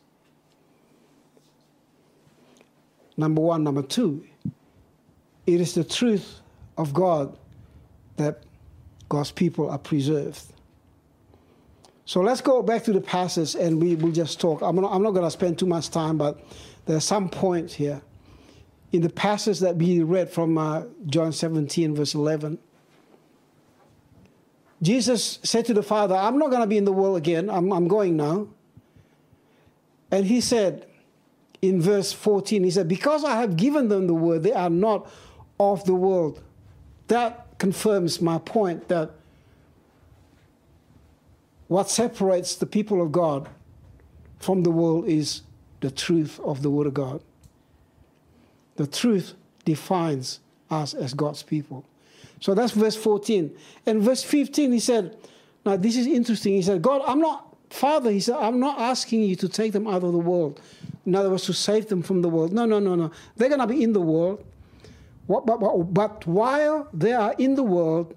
Number 3.18 3.42
one. 3.42 3.62
Number 3.64 3.82
two, 3.82 4.24
it 5.46 5.60
is 5.60 5.74
the 5.74 5.84
truth 5.84 6.40
of 6.78 6.94
God 6.94 7.36
that 8.16 8.44
God's 9.10 9.30
people 9.30 9.70
are 9.70 9.78
preserved. 9.78 10.42
So 12.06 12.22
let's 12.22 12.40
go 12.40 12.62
back 12.62 12.84
to 12.84 12.92
the 12.94 13.02
passage 13.02 13.54
and 13.54 13.82
we 13.82 13.94
will 13.94 14.12
just 14.12 14.40
talk. 14.40 14.62
I'm 14.62 14.76
not, 14.76 14.98
not 14.98 15.10
going 15.10 15.26
to 15.26 15.30
spend 15.30 15.58
too 15.58 15.66
much 15.66 15.90
time, 15.90 16.16
but 16.16 16.42
there 16.86 16.96
are 16.96 17.00
some 17.00 17.28
points 17.28 17.74
here 17.74 18.00
in 18.92 19.02
the 19.02 19.10
passage 19.10 19.58
that 19.60 19.76
we 19.76 20.02
read 20.02 20.30
from 20.30 20.56
uh, 20.56 20.84
John 21.06 21.32
17, 21.32 21.94
verse 21.94 22.14
11, 22.14 22.58
Jesus 24.80 25.40
said 25.42 25.66
to 25.66 25.74
the 25.74 25.82
Father, 25.82 26.14
I'm 26.14 26.38
not 26.38 26.50
going 26.50 26.62
to 26.62 26.66
be 26.66 26.78
in 26.78 26.84
the 26.84 26.92
world 26.92 27.16
again, 27.16 27.50
I'm, 27.50 27.72
I'm 27.72 27.88
going 27.88 28.16
now. 28.16 28.48
And 30.10 30.24
he 30.24 30.40
said 30.40 30.86
in 31.60 31.80
verse 31.80 32.12
14, 32.12 32.64
he 32.64 32.70
said, 32.70 32.88
Because 32.88 33.24
I 33.24 33.40
have 33.40 33.56
given 33.56 33.88
them 33.88 34.06
the 34.06 34.14
word, 34.14 34.42
they 34.42 34.52
are 34.52 34.70
not 34.70 35.10
of 35.58 35.84
the 35.84 35.94
world. 35.94 36.40
That 37.08 37.46
confirms 37.58 38.20
my 38.20 38.38
point 38.38 38.88
that 38.88 39.10
what 41.66 41.90
separates 41.90 42.56
the 42.56 42.66
people 42.66 43.02
of 43.02 43.12
God 43.12 43.48
from 44.38 44.62
the 44.62 44.70
world 44.70 45.06
is 45.06 45.42
the 45.80 45.90
truth 45.90 46.40
of 46.40 46.62
the 46.62 46.70
Word 46.70 46.86
of 46.86 46.94
God. 46.94 47.22
The 48.76 48.86
truth 48.86 49.34
defines 49.64 50.40
us 50.70 50.94
as 50.94 51.14
God's 51.14 51.42
people. 51.42 51.84
So 52.40 52.54
that's 52.54 52.72
verse 52.72 52.96
14. 52.96 53.54
And 53.86 54.02
verse 54.02 54.22
15, 54.22 54.72
he 54.72 54.80
said, 54.80 55.16
Now 55.66 55.76
this 55.76 55.96
is 55.96 56.06
interesting. 56.06 56.54
He 56.54 56.62
said, 56.62 56.82
God, 56.82 57.02
I'm 57.06 57.20
not, 57.20 57.56
Father, 57.70 58.10
he 58.10 58.20
said, 58.20 58.36
I'm 58.36 58.60
not 58.60 58.78
asking 58.78 59.22
you 59.22 59.36
to 59.36 59.48
take 59.48 59.72
them 59.72 59.86
out 59.86 60.04
of 60.04 60.12
the 60.12 60.18
world. 60.18 60.60
In 61.08 61.14
other 61.14 61.30
words, 61.30 61.44
to 61.44 61.54
save 61.54 61.86
them 61.86 62.02
from 62.02 62.20
the 62.20 62.28
world. 62.28 62.52
No, 62.52 62.66
no, 62.66 62.78
no, 62.78 62.94
no. 62.94 63.10
They're 63.34 63.48
going 63.48 63.62
to 63.62 63.66
be 63.66 63.82
in 63.82 63.94
the 63.94 64.00
world. 64.00 64.44
But, 65.26 65.46
but, 65.46 65.58
but 65.94 66.26
while 66.26 66.86
they 66.92 67.14
are 67.14 67.34
in 67.38 67.54
the 67.54 67.62
world 67.62 68.14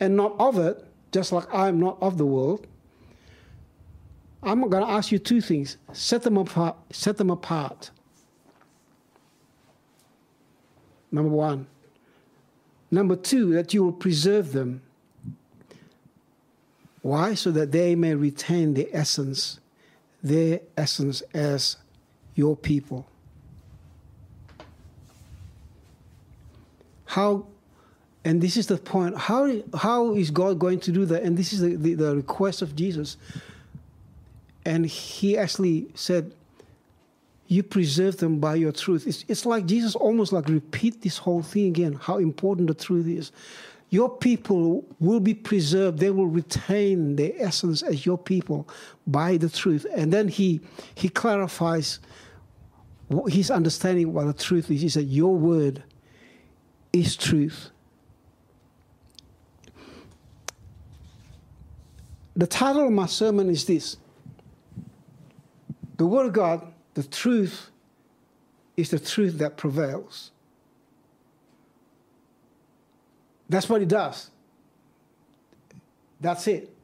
and 0.00 0.16
not 0.16 0.34
of 0.40 0.58
it, 0.58 0.84
just 1.12 1.30
like 1.30 1.46
I'm 1.54 1.78
not 1.78 1.96
of 2.02 2.18
the 2.18 2.26
world, 2.26 2.66
I'm 4.42 4.68
going 4.68 4.84
to 4.84 4.90
ask 4.90 5.12
you 5.12 5.20
two 5.20 5.40
things. 5.40 5.76
Set 5.92 6.22
them 6.22 6.36
apart. 6.36 6.76
Set 6.90 7.18
them 7.18 7.30
apart. 7.30 7.92
Number 11.12 11.30
one. 11.30 11.68
Number 12.90 13.14
two, 13.14 13.52
that 13.52 13.72
you 13.72 13.84
will 13.84 13.92
preserve 13.92 14.50
them. 14.50 14.82
Why? 17.02 17.34
So 17.34 17.52
that 17.52 17.70
they 17.70 17.94
may 17.94 18.16
retain 18.16 18.74
the 18.74 18.88
essence, 18.92 19.60
their 20.20 20.62
essence 20.76 21.22
as 21.32 21.76
your 22.38 22.56
people. 22.56 23.04
How, 27.04 27.46
and 28.24 28.40
this 28.40 28.56
is 28.56 28.68
the 28.68 28.78
point, 28.78 29.18
how, 29.18 29.60
how 29.74 30.14
is 30.14 30.30
God 30.30 30.60
going 30.60 30.78
to 30.80 30.92
do 30.92 31.04
that? 31.06 31.24
And 31.24 31.36
this 31.36 31.52
is 31.52 31.60
the, 31.60 31.74
the, 31.74 31.94
the 31.94 32.16
request 32.16 32.62
of 32.62 32.76
Jesus. 32.76 33.16
And 34.64 34.86
he 34.86 35.36
actually 35.36 35.88
said, 35.94 36.32
you 37.48 37.62
preserve 37.62 38.18
them 38.18 38.38
by 38.38 38.54
your 38.54 38.72
truth. 38.72 39.06
It's, 39.06 39.24
it's 39.26 39.44
like 39.44 39.66
Jesus 39.66 39.96
almost 39.96 40.32
like 40.32 40.48
repeat 40.48 41.02
this 41.02 41.18
whole 41.18 41.42
thing 41.42 41.66
again, 41.66 41.94
how 41.94 42.18
important 42.18 42.68
the 42.68 42.74
truth 42.74 43.08
is. 43.08 43.32
Your 43.90 44.10
people 44.10 44.84
will 45.00 45.18
be 45.18 45.32
preserved. 45.32 45.98
They 45.98 46.10
will 46.10 46.26
retain 46.26 47.16
their 47.16 47.32
essence 47.38 47.82
as 47.82 48.04
your 48.04 48.18
people 48.18 48.68
by 49.06 49.38
the 49.38 49.48
truth. 49.48 49.86
And 49.96 50.12
then 50.12 50.28
he, 50.28 50.60
he 50.94 51.08
clarifies 51.08 51.98
his 53.28 53.50
understanding 53.50 54.12
what 54.12 54.26
the 54.26 54.32
truth 54.32 54.70
is. 54.70 54.82
He 54.82 54.88
said, 54.88 55.04
Your 55.04 55.34
word 55.34 55.82
is 56.92 57.16
truth. 57.16 57.70
The 62.36 62.46
title 62.46 62.86
of 62.86 62.92
my 62.92 63.06
sermon 63.06 63.50
is 63.50 63.64
this 63.64 63.96
The 65.96 66.06
Word 66.06 66.26
of 66.26 66.32
God 66.32 66.72
the 66.98 67.04
truth 67.04 67.70
is 68.76 68.90
the 68.90 68.98
truth 68.98 69.38
that 69.38 69.56
prevails. 69.56 70.32
That's 73.48 73.68
what 73.68 73.82
it 73.82 73.88
does. 73.88 74.30
That's 76.20 76.48
it. 76.48 76.74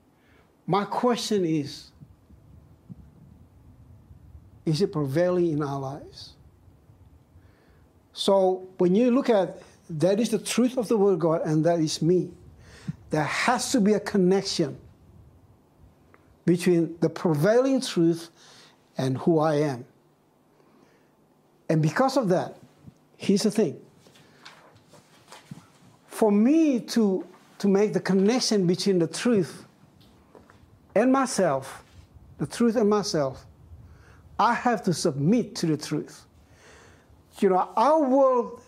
My 0.69 0.85
question 0.85 1.45
is 1.45 1.91
is 4.67 4.81
it 4.81 4.93
prevailing 4.93 5.53
in 5.53 5.63
our 5.63 5.79
lives? 5.79 6.33
So 8.13 8.69
when 8.79 8.95
you 8.95 9.11
look 9.11 9.29
at 9.29 9.63
that 9.91 10.21
is 10.21 10.31
the 10.31 10.39
truth 10.39 10.79
of 10.79 10.89
the 10.89 10.97
Word 10.97 11.15
of 11.15 11.19
God, 11.19 11.43
and 11.45 11.65
that 11.65 11.81
is 11.81 12.01
me, 12.01 12.31
there 13.11 13.25
has 13.25 13.71
to 13.73 13.81
be 13.81 13.93
a 13.93 14.01
connection 14.01 14.79
between 16.47 16.97
the 17.01 17.09
prevailing 17.09 17.81
truth 17.81 18.31
and 18.97 19.19
who 19.19 19.39
I 19.39 19.57
am. 19.57 19.85
And 21.69 21.83
because 21.83 22.17
of 22.17 22.29
that, 22.29 22.57
here's 23.17 23.43
the 23.43 23.51
thing. 23.51 23.81
For 26.07 26.31
me 26.31 26.81
to, 26.81 27.27
to 27.59 27.69
make 27.69 27.93
the 27.93 28.01
connection 28.01 28.67
between 28.67 28.99
the 28.99 29.07
truth 29.07 29.65
and 30.95 31.11
myself, 31.13 31.83
the 32.39 32.47
truth 32.47 32.77
and 32.77 32.89
myself, 32.89 33.45
I 34.39 34.55
have 34.55 34.83
to 34.85 34.93
submit 34.93 35.55
to 35.57 35.67
the 35.67 35.77
truth. 35.77 36.27
You 37.39 37.51
know, 37.51 37.69
our 37.77 38.03
world 38.03 38.61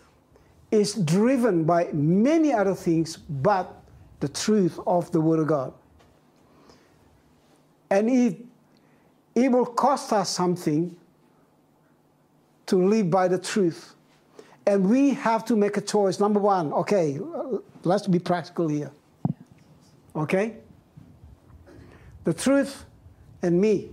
is 0.71 0.93
driven 0.93 1.63
by 1.63 1.89
many 1.93 2.53
other 2.53 2.75
things 2.75 3.17
but 3.17 3.73
the 4.19 4.27
truth 4.27 4.79
of 4.85 5.11
the 5.11 5.21
Word 5.21 5.39
of 5.39 5.47
God. 5.47 5.73
And 7.89 8.09
it, 8.09 8.45
it 9.35 9.51
will 9.51 9.65
cost 9.65 10.11
us 10.11 10.29
something 10.29 10.95
to 12.65 12.75
live 12.75 13.09
by 13.09 13.27
the 13.27 13.37
truth. 13.37 13.95
And 14.65 14.89
we 14.89 15.11
have 15.11 15.45
to 15.45 15.55
make 15.55 15.77
a 15.77 15.81
choice. 15.81 16.19
Number 16.19 16.39
one, 16.39 16.73
okay, 16.73 17.19
let's 17.83 18.07
be 18.07 18.19
practical 18.19 18.67
here. 18.67 18.91
Okay? 20.15 20.57
The 22.25 22.33
truth 22.33 22.83
and 23.41 23.61
me. 23.61 23.91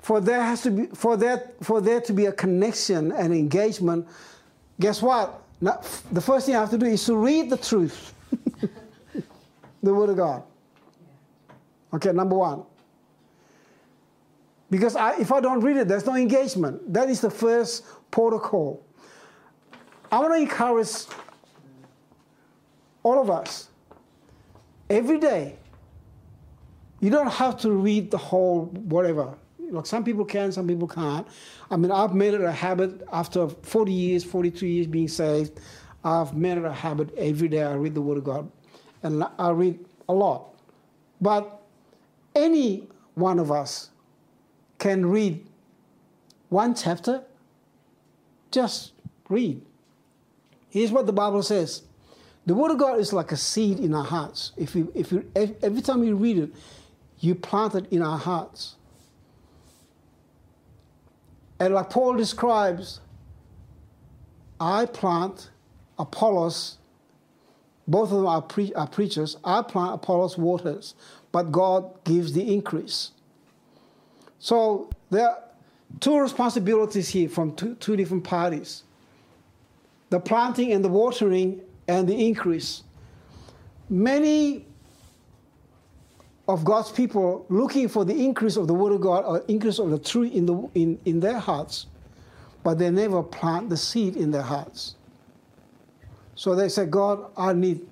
For 0.00 0.20
there 0.20 0.42
has 0.42 0.62
to 0.62 0.70
be 0.70 0.86
for 0.86 1.16
that 1.18 1.62
for 1.64 1.80
there 1.80 2.00
to 2.00 2.12
be 2.12 2.26
a 2.26 2.32
connection 2.32 3.12
and 3.12 3.34
engagement, 3.34 4.06
guess 4.78 5.02
what? 5.02 5.42
Now, 5.60 5.80
the 6.10 6.20
first 6.20 6.46
thing 6.46 6.56
I 6.56 6.60
have 6.60 6.70
to 6.70 6.78
do 6.78 6.86
is 6.86 7.04
to 7.04 7.16
read 7.16 7.50
the 7.50 7.58
truth. 7.58 8.14
the 9.82 9.94
Word 9.94 10.10
of 10.10 10.16
God. 10.16 10.42
Okay, 11.92 12.12
number 12.12 12.36
one. 12.36 12.64
Because 14.70 14.94
I, 14.96 15.18
if 15.18 15.32
I 15.32 15.40
don't 15.40 15.60
read 15.60 15.76
it, 15.76 15.88
there's 15.88 16.06
no 16.06 16.14
engagement. 16.14 16.92
That 16.92 17.10
is 17.10 17.20
the 17.20 17.30
first 17.30 17.84
protocol. 18.10 18.82
I 20.10 20.18
want 20.20 20.32
to 20.34 20.40
encourage 20.40 21.06
all 23.02 23.20
of 23.20 23.30
us 23.30 23.68
every 24.88 25.18
day. 25.18 25.56
You 27.00 27.10
don't 27.10 27.30
have 27.30 27.58
to 27.60 27.72
read 27.72 28.10
the 28.10 28.18
whole 28.18 28.66
whatever. 28.66 29.34
Like 29.70 29.86
some 29.86 30.04
people 30.04 30.24
can, 30.24 30.52
some 30.52 30.66
people 30.66 30.88
can't. 30.88 31.26
I 31.70 31.76
mean, 31.76 31.90
I've 31.90 32.14
made 32.14 32.34
it 32.34 32.40
a 32.40 32.52
habit 32.52 33.02
after 33.12 33.48
40 33.48 33.92
years, 33.92 34.24
42 34.24 34.66
years 34.66 34.86
being 34.86 35.08
saved. 35.08 35.60
I've 36.04 36.34
made 36.34 36.58
it 36.58 36.64
a 36.64 36.72
habit 36.72 37.14
every 37.16 37.48
day. 37.48 37.62
I 37.62 37.74
read 37.74 37.94
the 37.94 38.00
Word 38.00 38.18
of 38.18 38.24
God, 38.24 38.50
and 39.02 39.24
I 39.38 39.50
read 39.50 39.78
a 40.08 40.14
lot. 40.14 40.54
But 41.20 41.60
any 42.34 42.88
one 43.14 43.38
of 43.38 43.52
us 43.52 43.90
can 44.78 45.06
read 45.06 45.46
one 46.48 46.74
chapter, 46.74 47.22
just 48.50 48.92
read. 49.28 49.62
Here's 50.68 50.90
what 50.90 51.06
the 51.06 51.12
Bible 51.12 51.42
says. 51.42 51.82
The 52.46 52.54
Word 52.54 52.72
of 52.72 52.78
God 52.78 52.98
is 52.98 53.12
like 53.12 53.32
a 53.32 53.36
seed 53.36 53.78
in 53.78 53.94
our 53.94 54.04
hearts. 54.04 54.52
If 54.56 54.74
we, 54.74 54.86
if 54.94 55.12
we, 55.12 55.22
every 55.36 55.82
time 55.82 56.00
we 56.00 56.12
read 56.12 56.38
it, 56.38 56.54
you 57.18 57.34
plant 57.34 57.74
it 57.74 57.86
in 57.92 58.02
our 58.02 58.18
hearts. 58.18 58.76
And 61.60 61.74
like 61.74 61.90
Paul 61.90 62.16
describes, 62.16 63.00
I 64.58 64.86
plant, 64.86 65.50
Apollos, 65.98 66.78
both 67.86 68.10
of 68.10 68.16
them 68.16 68.26
are, 68.26 68.40
pre- 68.40 68.72
are 68.74 68.86
preachers. 68.86 69.36
I 69.44 69.60
plant, 69.62 69.94
Apollos 69.94 70.38
waters, 70.38 70.94
but 71.32 71.52
God 71.52 72.02
gives 72.04 72.32
the 72.32 72.52
increase. 72.54 73.10
So 74.38 74.88
there 75.10 75.28
are 75.28 75.38
two 76.00 76.18
responsibilities 76.18 77.10
here 77.10 77.28
from 77.28 77.54
two, 77.54 77.74
two 77.74 77.96
different 77.96 78.24
parties 78.24 78.84
the 80.08 80.18
planting 80.18 80.72
and 80.72 80.84
the 80.84 80.88
watering 80.88 81.60
and 81.86 82.08
the 82.08 82.26
increase. 82.26 82.82
Many 83.88 84.66
of 86.52 86.64
God's 86.64 86.90
people 86.90 87.46
looking 87.48 87.88
for 87.88 88.04
the 88.04 88.24
increase 88.24 88.56
of 88.56 88.66
the 88.66 88.74
Word 88.74 88.92
of 88.92 89.00
God 89.00 89.24
or 89.24 89.44
increase 89.48 89.78
of 89.78 89.90
the 89.90 89.98
truth 89.98 90.32
in, 90.32 90.46
the, 90.46 90.68
in, 90.74 90.98
in 91.04 91.20
their 91.20 91.38
hearts, 91.38 91.86
but 92.62 92.78
they 92.78 92.90
never 92.90 93.22
plant 93.22 93.70
the 93.70 93.76
seed 93.76 94.16
in 94.16 94.30
their 94.30 94.42
hearts. 94.42 94.96
So 96.34 96.54
they 96.54 96.68
say, 96.68 96.86
God, 96.86 97.30
I 97.36 97.52
need 97.52 97.86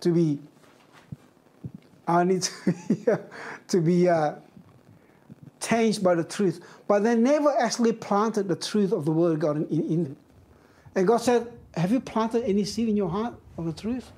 to 0.00 0.12
be, 0.12 0.38
I 2.06 2.24
need 2.24 2.48
to 3.68 3.80
be, 3.80 4.08
uh, 4.08 4.34
changed 5.60 6.02
by 6.02 6.14
the 6.14 6.24
truth. 6.24 6.64
But 6.88 7.02
they 7.02 7.14
never 7.14 7.56
actually 7.58 7.92
planted 7.92 8.48
the 8.48 8.56
truth 8.56 8.92
of 8.92 9.04
the 9.04 9.12
Word 9.12 9.32
of 9.34 9.38
God 9.38 9.56
in 9.70 10.04
them. 10.04 10.16
And 10.94 11.06
God 11.06 11.18
said, 11.18 11.52
Have 11.74 11.92
you 11.92 12.00
planted 12.00 12.44
any 12.44 12.64
seed 12.64 12.88
in 12.88 12.96
your 12.96 13.10
heart 13.10 13.34
of 13.58 13.66
the 13.66 13.72
truth? 13.72 14.10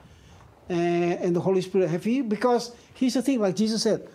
And, 0.73 1.13
and 1.21 1.37
the 1.37 1.41
Holy 1.41 1.61
Spirit, 1.61 1.91
have 1.91 2.07
you? 2.07 2.25
Because 2.25 2.75
here's 2.95 3.15
the 3.15 3.23
thing, 3.23 3.41
like 3.41 3.57
Jesus 3.57 3.83
said, 3.83 4.09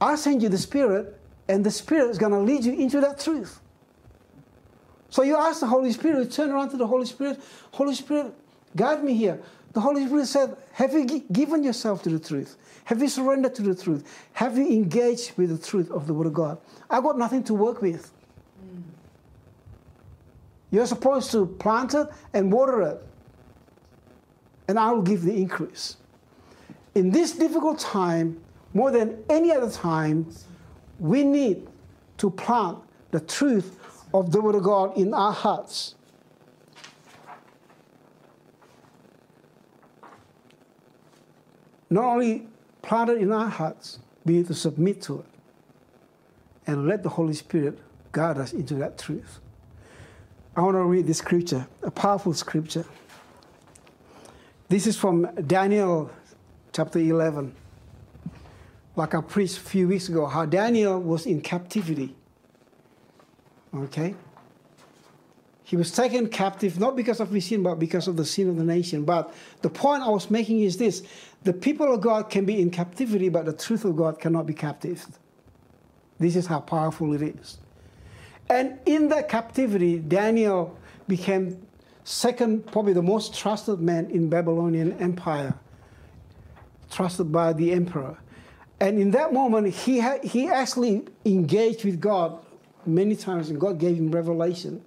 I 0.00 0.16
send 0.16 0.42
you 0.42 0.48
the 0.48 0.58
Spirit, 0.58 1.18
and 1.48 1.64
the 1.64 1.70
Spirit 1.70 2.10
is 2.10 2.18
going 2.18 2.32
to 2.32 2.40
lead 2.40 2.64
you 2.64 2.72
into 2.74 3.00
that 3.00 3.20
truth. 3.20 3.60
So 5.10 5.22
you 5.22 5.36
ask 5.36 5.60
the 5.60 5.66
Holy 5.66 5.92
Spirit, 5.92 6.32
turn 6.32 6.50
around 6.50 6.70
to 6.70 6.76
the 6.76 6.86
Holy 6.86 7.06
Spirit, 7.06 7.40
Holy 7.70 7.94
Spirit, 7.94 8.34
guide 8.74 9.04
me 9.04 9.14
here. 9.14 9.40
The 9.72 9.80
Holy 9.80 10.06
Spirit 10.06 10.26
said, 10.26 10.56
Have 10.72 10.92
you 10.92 11.20
given 11.32 11.62
yourself 11.62 12.02
to 12.02 12.08
the 12.08 12.18
truth? 12.18 12.56
Have 12.84 13.00
you 13.00 13.08
surrendered 13.08 13.54
to 13.54 13.62
the 13.62 13.80
truth? 13.80 14.04
Have 14.32 14.58
you 14.58 14.66
engaged 14.66 15.36
with 15.36 15.50
the 15.50 15.66
truth 15.66 15.90
of 15.90 16.06
the 16.06 16.14
Word 16.14 16.26
of 16.26 16.34
God? 16.34 16.58
I 16.90 17.00
got 17.00 17.16
nothing 17.16 17.44
to 17.44 17.54
work 17.54 17.80
with. 17.80 18.12
Mm. 18.60 18.82
You're 20.70 20.86
supposed 20.86 21.30
to 21.30 21.46
plant 21.46 21.94
it 21.94 22.08
and 22.32 22.52
water 22.52 22.82
it, 22.82 23.06
and 24.68 24.78
I 24.78 24.90
will 24.92 25.02
give 25.02 25.22
the 25.22 25.36
increase. 25.36 25.96
In 26.94 27.10
this 27.10 27.32
difficult 27.32 27.78
time, 27.78 28.40
more 28.72 28.90
than 28.90 29.22
any 29.28 29.52
other 29.52 29.70
time, 29.70 30.32
we 30.98 31.24
need 31.24 31.66
to 32.18 32.30
plant 32.30 32.78
the 33.10 33.20
truth 33.20 33.78
of 34.12 34.30
the 34.30 34.40
Word 34.40 34.54
of 34.54 34.62
God 34.62 34.96
in 34.96 35.12
our 35.12 35.32
hearts. 35.32 35.94
Not 41.90 42.04
only 42.04 42.48
planted 42.82 43.18
in 43.18 43.32
our 43.32 43.48
hearts, 43.48 43.98
be 44.24 44.42
to 44.42 44.54
submit 44.54 45.02
to 45.02 45.20
it 45.20 45.26
and 46.66 46.88
let 46.88 47.02
the 47.02 47.08
Holy 47.08 47.34
Spirit 47.34 47.78
guide 48.12 48.38
us 48.38 48.52
into 48.52 48.74
that 48.76 48.98
truth. 48.98 49.40
I 50.56 50.62
want 50.62 50.76
to 50.76 50.84
read 50.84 51.06
this 51.06 51.18
scripture, 51.18 51.66
a 51.82 51.90
powerful 51.90 52.32
scripture. 52.32 52.84
This 54.74 54.88
is 54.88 54.96
from 54.96 55.32
Daniel 55.46 56.10
chapter 56.72 56.98
11. 56.98 57.54
Like 58.96 59.14
I 59.14 59.20
preached 59.20 59.58
a 59.58 59.60
few 59.60 59.86
weeks 59.86 60.08
ago, 60.08 60.26
how 60.26 60.46
Daniel 60.46 61.00
was 61.00 61.26
in 61.26 61.42
captivity. 61.42 62.16
Okay? 63.72 64.16
He 65.62 65.76
was 65.76 65.92
taken 65.92 66.28
captive 66.28 66.80
not 66.80 66.96
because 66.96 67.20
of 67.20 67.30
his 67.30 67.46
sin, 67.46 67.62
but 67.62 67.76
because 67.76 68.08
of 68.08 68.16
the 68.16 68.24
sin 68.24 68.48
of 68.48 68.56
the 68.56 68.64
nation. 68.64 69.04
But 69.04 69.32
the 69.62 69.70
point 69.70 70.02
I 70.02 70.08
was 70.08 70.28
making 70.28 70.62
is 70.62 70.76
this 70.76 71.04
the 71.44 71.52
people 71.52 71.94
of 71.94 72.00
God 72.00 72.28
can 72.28 72.44
be 72.44 72.60
in 72.60 72.68
captivity, 72.68 73.28
but 73.28 73.44
the 73.44 73.52
truth 73.52 73.84
of 73.84 73.94
God 73.94 74.18
cannot 74.18 74.44
be 74.44 74.54
captive. 74.54 75.06
This 76.18 76.34
is 76.34 76.48
how 76.48 76.58
powerful 76.58 77.12
it 77.12 77.22
is. 77.22 77.58
And 78.50 78.80
in 78.86 79.06
that 79.10 79.28
captivity, 79.28 80.00
Daniel 80.00 80.76
became 81.06 81.64
second, 82.04 82.66
probably 82.70 82.92
the 82.92 83.02
most 83.02 83.34
trusted 83.34 83.80
man 83.80 84.10
in 84.10 84.28
Babylonian 84.28 84.92
Empire, 85.00 85.54
trusted 86.90 87.32
by 87.32 87.52
the 87.52 87.72
emperor. 87.72 88.18
And 88.80 88.98
in 88.98 89.10
that 89.12 89.32
moment, 89.32 89.74
he, 89.74 90.02
he 90.22 90.48
actually 90.48 91.06
engaged 91.24 91.84
with 91.84 92.00
God 92.00 92.44
many 92.86 93.16
times, 93.16 93.48
and 93.48 93.58
God 93.58 93.78
gave 93.78 93.96
him 93.96 94.10
revelation. 94.10 94.84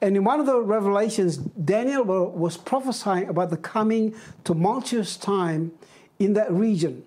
And 0.00 0.16
in 0.16 0.22
one 0.22 0.38
of 0.38 0.46
the 0.46 0.60
revelations, 0.60 1.36
Daniel 1.36 2.04
was 2.04 2.56
prophesying 2.56 3.28
about 3.28 3.50
the 3.50 3.56
coming 3.56 4.14
tumultuous 4.44 5.16
time 5.16 5.72
in 6.20 6.34
that 6.34 6.52
region. 6.52 7.04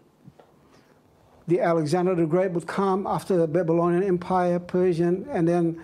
The 1.48 1.62
Alexander 1.62 2.16
the 2.16 2.26
Great 2.26 2.52
would 2.52 2.68
come 2.68 3.08
after 3.08 3.38
the 3.38 3.48
Babylonian 3.48 4.04
Empire, 4.04 4.60
Persian, 4.60 5.26
and 5.32 5.48
then 5.48 5.82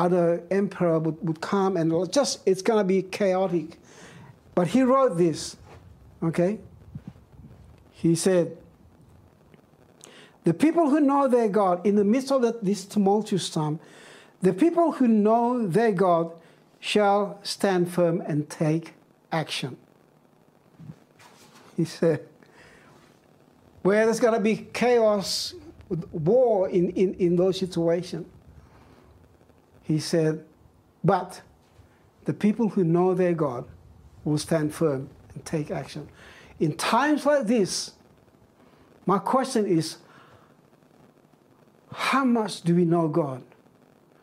other 0.00 0.42
emperor 0.50 0.98
would, 0.98 1.16
would 1.26 1.40
come, 1.40 1.76
and 1.76 2.12
just 2.12 2.40
it's 2.46 2.62
going 2.62 2.78
to 2.78 2.84
be 2.84 3.02
chaotic. 3.02 3.78
But 4.54 4.68
he 4.68 4.82
wrote 4.82 5.16
this, 5.16 5.56
okay? 6.22 6.58
He 7.92 8.14
said, 8.14 8.56
The 10.44 10.54
people 10.54 10.90
who 10.90 11.00
know 11.00 11.28
their 11.28 11.48
God 11.48 11.86
in 11.86 11.96
the 11.96 12.04
midst 12.04 12.32
of 12.32 12.42
this 12.62 12.84
tumultuous 12.84 13.50
time, 13.50 13.78
the 14.42 14.52
people 14.52 14.92
who 14.92 15.06
know 15.06 15.66
their 15.66 15.92
God 15.92 16.32
shall 16.78 17.38
stand 17.42 17.92
firm 17.92 18.22
and 18.26 18.48
take 18.48 18.94
action. 19.30 19.76
He 21.76 21.84
said, 21.84 22.26
where 23.82 24.04
there's 24.04 24.20
going 24.20 24.34
to 24.34 24.40
be 24.40 24.68
chaos, 24.72 25.54
war 26.12 26.68
in, 26.68 26.90
in, 26.90 27.14
in 27.14 27.36
those 27.36 27.58
situations, 27.58 28.26
he 29.90 29.98
said, 29.98 30.44
but 31.02 31.42
the 32.24 32.32
people 32.32 32.68
who 32.68 32.84
know 32.84 33.12
their 33.12 33.32
God 33.32 33.64
will 34.24 34.38
stand 34.38 34.72
firm 34.72 35.10
and 35.34 35.44
take 35.44 35.72
action. 35.72 36.08
In 36.60 36.76
times 36.76 37.26
like 37.26 37.48
this, 37.48 37.92
my 39.04 39.18
question 39.18 39.66
is 39.66 39.96
how 41.92 42.24
much 42.24 42.62
do 42.62 42.76
we 42.76 42.84
know 42.84 43.08
God? 43.08 43.42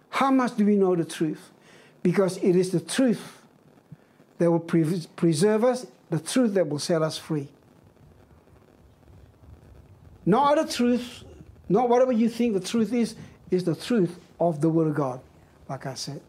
How 0.09 0.31
much 0.31 0.55
do 0.55 0.65
we 0.65 0.77
know 0.77 0.95
the 0.95 1.03
truth? 1.03 1.51
Because 2.01 2.37
it 2.37 2.55
is 2.55 2.71
the 2.71 2.79
truth 2.79 3.41
that 4.37 4.49
will 4.49 4.61
pre- 4.61 5.05
preserve 5.17 5.65
us, 5.65 5.85
the 6.09 6.19
truth 6.19 6.53
that 6.53 6.69
will 6.69 6.79
set 6.79 7.01
us 7.01 7.17
free. 7.17 7.49
No 10.25 10.45
other 10.45 10.65
truth, 10.65 11.25
not 11.67 11.89
whatever 11.89 12.13
you 12.13 12.29
think 12.29 12.53
the 12.53 12.65
truth 12.65 12.93
is, 12.93 13.15
is 13.51 13.65
the 13.65 13.75
truth 13.75 14.17
of 14.39 14.61
the 14.61 14.69
Word 14.69 14.87
of 14.87 14.95
God, 14.95 15.19
like 15.69 15.85
I 15.85 15.93
said. 15.93 16.21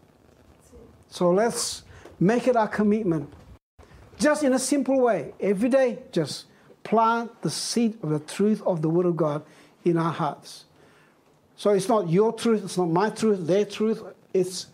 So 1.09 1.31
let's 1.31 1.83
make 2.21 2.49
it 2.49 2.57
our 2.57 2.69
commitment. 2.69 3.33
Just 4.19 4.43
in 4.43 4.53
a 4.53 4.59
simple 4.59 5.01
way, 5.01 5.33
every 5.41 5.69
day, 5.69 5.99
just 6.13 6.47
plant 6.83 7.43
the 7.43 7.51
seed 7.51 7.99
of 8.03 8.11
the 8.11 8.19
truth 8.19 8.63
of 8.63 8.83
the 8.83 8.89
Word 8.89 9.07
of 9.07 9.17
God 9.17 9.45
in 9.85 9.97
our 9.97 10.13
hearts. 10.13 10.65
So 11.57 11.71
it's 11.71 11.89
not 11.89 12.09
your 12.09 12.33
truth, 12.33 12.65
it's 12.65 12.79
not 12.79 12.89
my 12.89 13.11
truth, 13.11 13.47
their 13.47 13.65
truth, 13.65 14.03
it's 14.33 14.67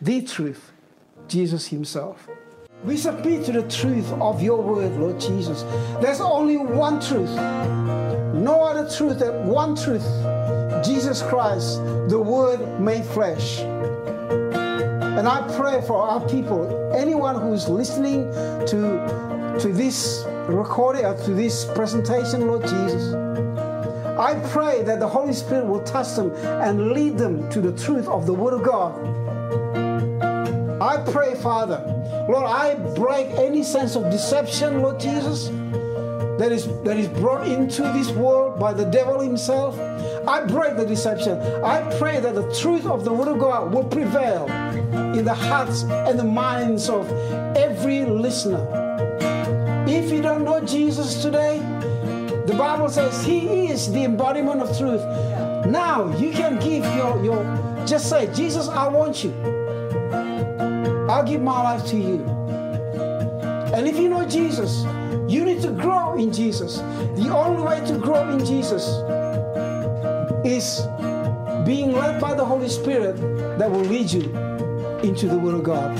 the 0.00 0.22
truth, 0.22 0.72
Jesus 1.28 1.66
Himself. 1.66 2.28
We 2.84 2.96
submit 2.96 3.44
to 3.46 3.52
the 3.52 3.68
truth 3.68 4.12
of 4.12 4.42
your 4.42 4.60
word, 4.62 4.92
Lord 4.98 5.18
Jesus. 5.18 5.62
There's 6.00 6.20
only 6.20 6.56
one 6.56 7.00
truth, 7.00 7.30
no 7.30 8.62
other 8.62 8.88
truth 8.88 9.18
than 9.18 9.48
one 9.48 9.74
truth 9.74 10.06
Jesus 10.84 11.22
Christ, 11.22 11.78
the 12.08 12.18
Word 12.18 12.80
made 12.80 13.04
flesh. 13.04 13.60
And 15.16 15.26
I 15.26 15.40
pray 15.56 15.80
for 15.86 15.96
our 15.96 16.20
people, 16.28 16.92
anyone 16.94 17.40
who's 17.40 17.68
listening 17.68 18.30
to, 18.66 19.56
to 19.58 19.72
this 19.72 20.24
recording 20.46 21.06
or 21.06 21.16
to 21.24 21.32
this 21.32 21.64
presentation, 21.64 22.46
Lord 22.46 22.62
Jesus. 22.62 23.14
I 24.18 24.38
pray 24.50 24.82
that 24.82 25.00
the 25.00 25.08
Holy 25.08 25.32
Spirit 25.32 25.66
will 25.66 25.82
touch 25.84 26.16
them 26.16 26.32
and 26.34 26.92
lead 26.92 27.16
them 27.16 27.48
to 27.50 27.60
the 27.62 27.72
truth 27.72 28.08
of 28.08 28.26
the 28.26 28.34
Word 28.34 28.54
of 28.54 28.62
God. 28.62 28.94
I 30.82 30.98
pray, 31.10 31.34
Father, 31.34 31.80
Lord, 32.28 32.44
I 32.44 32.74
break 32.94 33.28
any 33.38 33.62
sense 33.62 33.96
of 33.96 34.10
deception, 34.10 34.82
Lord 34.82 35.00
Jesus, 35.00 35.48
that 36.38 36.52
is, 36.52 36.66
that 36.82 36.98
is 36.98 37.08
brought 37.08 37.46
into 37.46 37.82
this 37.92 38.10
world 38.10 38.60
by 38.60 38.74
the 38.74 38.84
devil 38.84 39.20
himself. 39.20 39.78
I 40.28 40.44
break 40.44 40.76
the 40.76 40.84
deception. 40.84 41.38
I 41.62 41.82
pray 41.98 42.18
that 42.18 42.34
the 42.34 42.52
truth 42.54 42.84
of 42.84 43.04
the 43.04 43.12
Word 43.12 43.28
of 43.28 43.38
God 43.38 43.72
will 43.72 43.84
prevail 43.84 44.48
in 45.16 45.24
the 45.24 45.34
hearts 45.34 45.84
and 45.84 46.18
the 46.18 46.24
minds 46.24 46.88
of 46.88 47.10
every 47.56 48.04
listener. 48.04 48.66
If 49.86 50.10
you 50.10 50.22
don't 50.22 50.44
know 50.44 50.60
Jesus 50.60 51.22
today, 51.22 51.58
the 52.46 52.54
Bible 52.58 52.88
says 52.88 53.24
He 53.24 53.68
is 53.68 53.92
the 53.92 54.02
embodiment 54.02 54.62
of 54.62 54.76
truth. 54.76 55.00
Now 55.66 56.12
you 56.16 56.32
can 56.32 56.58
give 56.58 56.84
your, 56.96 57.24
your 57.24 57.84
just 57.86 58.08
say, 58.08 58.32
Jesus, 58.34 58.68
I 58.68 58.88
want 58.88 59.22
you. 59.22 59.32
I'll 61.08 61.24
give 61.24 61.40
my 61.40 61.62
life 61.62 61.86
to 61.86 61.96
you. 61.96 62.24
And 63.72 63.86
if 63.86 63.96
you 63.96 64.08
know 64.08 64.26
Jesus, 64.26 64.82
you 65.30 65.44
need 65.44 65.62
to 65.62 65.70
grow 65.70 66.16
in 66.16 66.32
Jesus. 66.32 66.78
The 67.16 67.32
only 67.32 67.62
way 67.62 67.78
to 67.86 67.98
grow 67.98 68.28
in 68.30 68.44
Jesus 68.44 68.86
is 70.46 70.80
being 71.66 71.92
led 71.92 72.20
by 72.20 72.34
the 72.34 72.44
Holy 72.44 72.68
Spirit 72.68 73.16
that 73.58 73.70
will 73.70 73.80
lead 73.80 74.10
you 74.10 74.22
into 75.02 75.26
the 75.26 75.38
Word 75.38 75.54
of 75.54 75.64
God. 75.64 75.96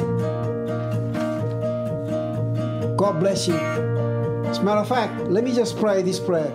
God 2.97 3.21
bless 3.21 3.47
you. 3.47 3.55
As 3.55 4.59
a 4.59 4.63
matter 4.63 4.81
of 4.81 4.89
fact, 4.89 5.29
let 5.29 5.45
me 5.45 5.53
just 5.53 5.77
pray 5.77 6.03
this 6.03 6.21
prayer. 6.21 6.51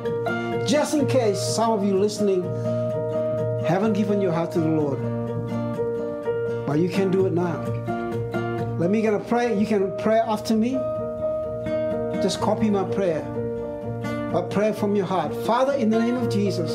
Just 0.65 0.93
in 0.93 1.05
case 1.07 1.39
some 1.39 1.71
of 1.71 1.83
you 1.83 1.99
listening 1.99 2.43
haven't 3.65 3.93
given 3.93 4.21
your 4.21 4.31
heart 4.31 4.51
to 4.53 4.59
the 4.59 4.67
Lord, 4.67 4.99
but 6.65 6.79
you 6.79 6.89
can 6.89 7.11
do 7.11 7.25
it 7.25 7.33
now. 7.33 7.61
Let 8.79 8.89
me 8.89 9.01
get 9.01 9.13
a 9.13 9.19
pray. 9.19 9.59
You 9.59 9.67
can 9.67 9.95
pray 9.97 10.17
after 10.17 10.55
me. 10.55 10.71
Just 12.23 12.39
copy 12.41 12.69
my 12.69 12.83
prayer. 12.83 13.21
But 14.33 14.49
pray 14.49 14.71
from 14.71 14.95
your 14.95 15.05
heart. 15.05 15.35
Father, 15.45 15.73
in 15.73 15.89
the 15.89 15.99
name 15.99 16.15
of 16.15 16.29
Jesus, 16.31 16.71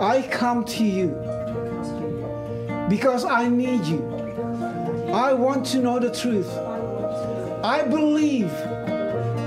I 0.00 0.22
come 0.30 0.64
to 0.64 0.84
you 0.84 1.08
because 2.88 3.24
I 3.24 3.48
need 3.48 3.84
you. 3.84 4.04
I 5.12 5.32
want 5.32 5.66
to 5.66 5.78
know 5.78 5.98
the 5.98 6.14
truth. 6.14 6.48
I 7.64 7.82
believe 7.82 8.52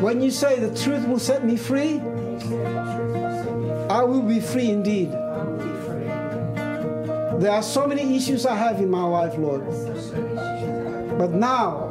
when 0.02 0.22
you 0.22 0.30
say 0.30 0.60
the 0.60 0.76
truth 0.78 1.08
will 1.08 1.20
set 1.20 1.46
me 1.46 1.56
free, 1.56 2.02
I 3.90 4.04
will 4.04 4.24
be 4.24 4.40
free 4.40 4.70
indeed. 4.70 5.12
There 7.42 7.52
are 7.52 7.64
so 7.64 7.88
many 7.88 8.16
issues 8.18 8.46
I 8.46 8.56
have 8.56 8.80
in 8.80 8.90
my 8.90 9.04
life, 9.04 9.38
Lord. 9.38 9.66
But 11.18 11.32
now, 11.32 11.88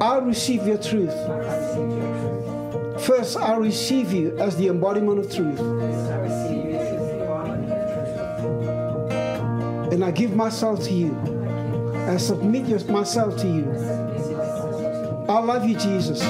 I'll 0.00 0.22
receive 0.22 0.66
your 0.66 0.78
truth. 0.78 1.14
First, 3.04 3.36
I'll 3.36 3.60
receive 3.60 4.12
you 4.12 4.38
as 4.38 4.56
the 4.56 4.68
embodiment 4.68 5.18
of 5.18 5.34
truth. 5.34 5.60
And 9.96 10.04
I 10.04 10.10
give 10.10 10.36
myself 10.36 10.84
to 10.84 10.92
you. 10.92 11.16
I 12.06 12.18
submit 12.18 12.86
myself 12.90 13.34
to 13.38 13.46
you. 13.46 13.64
I 15.26 15.38
love 15.38 15.66
you, 15.66 15.74
Jesus. 15.74 16.20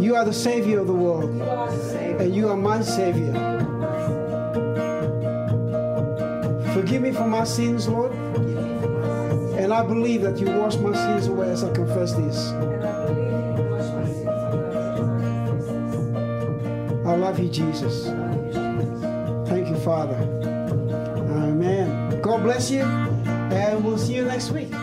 You 0.00 0.14
are 0.14 0.24
the 0.24 0.32
Savior 0.32 0.78
of 0.78 0.86
the 0.86 0.92
world, 0.92 1.28
and 2.20 2.32
you 2.32 2.48
are 2.48 2.56
my 2.56 2.80
Savior. 2.80 3.32
Forgive 6.72 7.02
me 7.02 7.10
for 7.10 7.26
my 7.26 7.42
sins, 7.42 7.88
Lord. 7.88 8.12
And 9.58 9.74
I 9.74 9.82
believe 9.82 10.22
that 10.22 10.38
you 10.38 10.46
wash 10.46 10.76
my 10.76 10.94
sins 10.94 11.26
away 11.26 11.50
as 11.50 11.64
I 11.64 11.72
confess 11.72 12.12
this. 12.12 12.52
I 17.04 17.16
love 17.16 17.40
you, 17.40 17.48
Jesus. 17.48 18.04
Thank 19.48 19.68
you, 19.68 19.76
Father. 19.80 20.37
Bless 22.48 22.70
you, 22.70 22.80
and 22.80 23.84
we'll 23.84 23.98
see 23.98 24.14
you 24.14 24.24
next 24.24 24.52
week. 24.52 24.77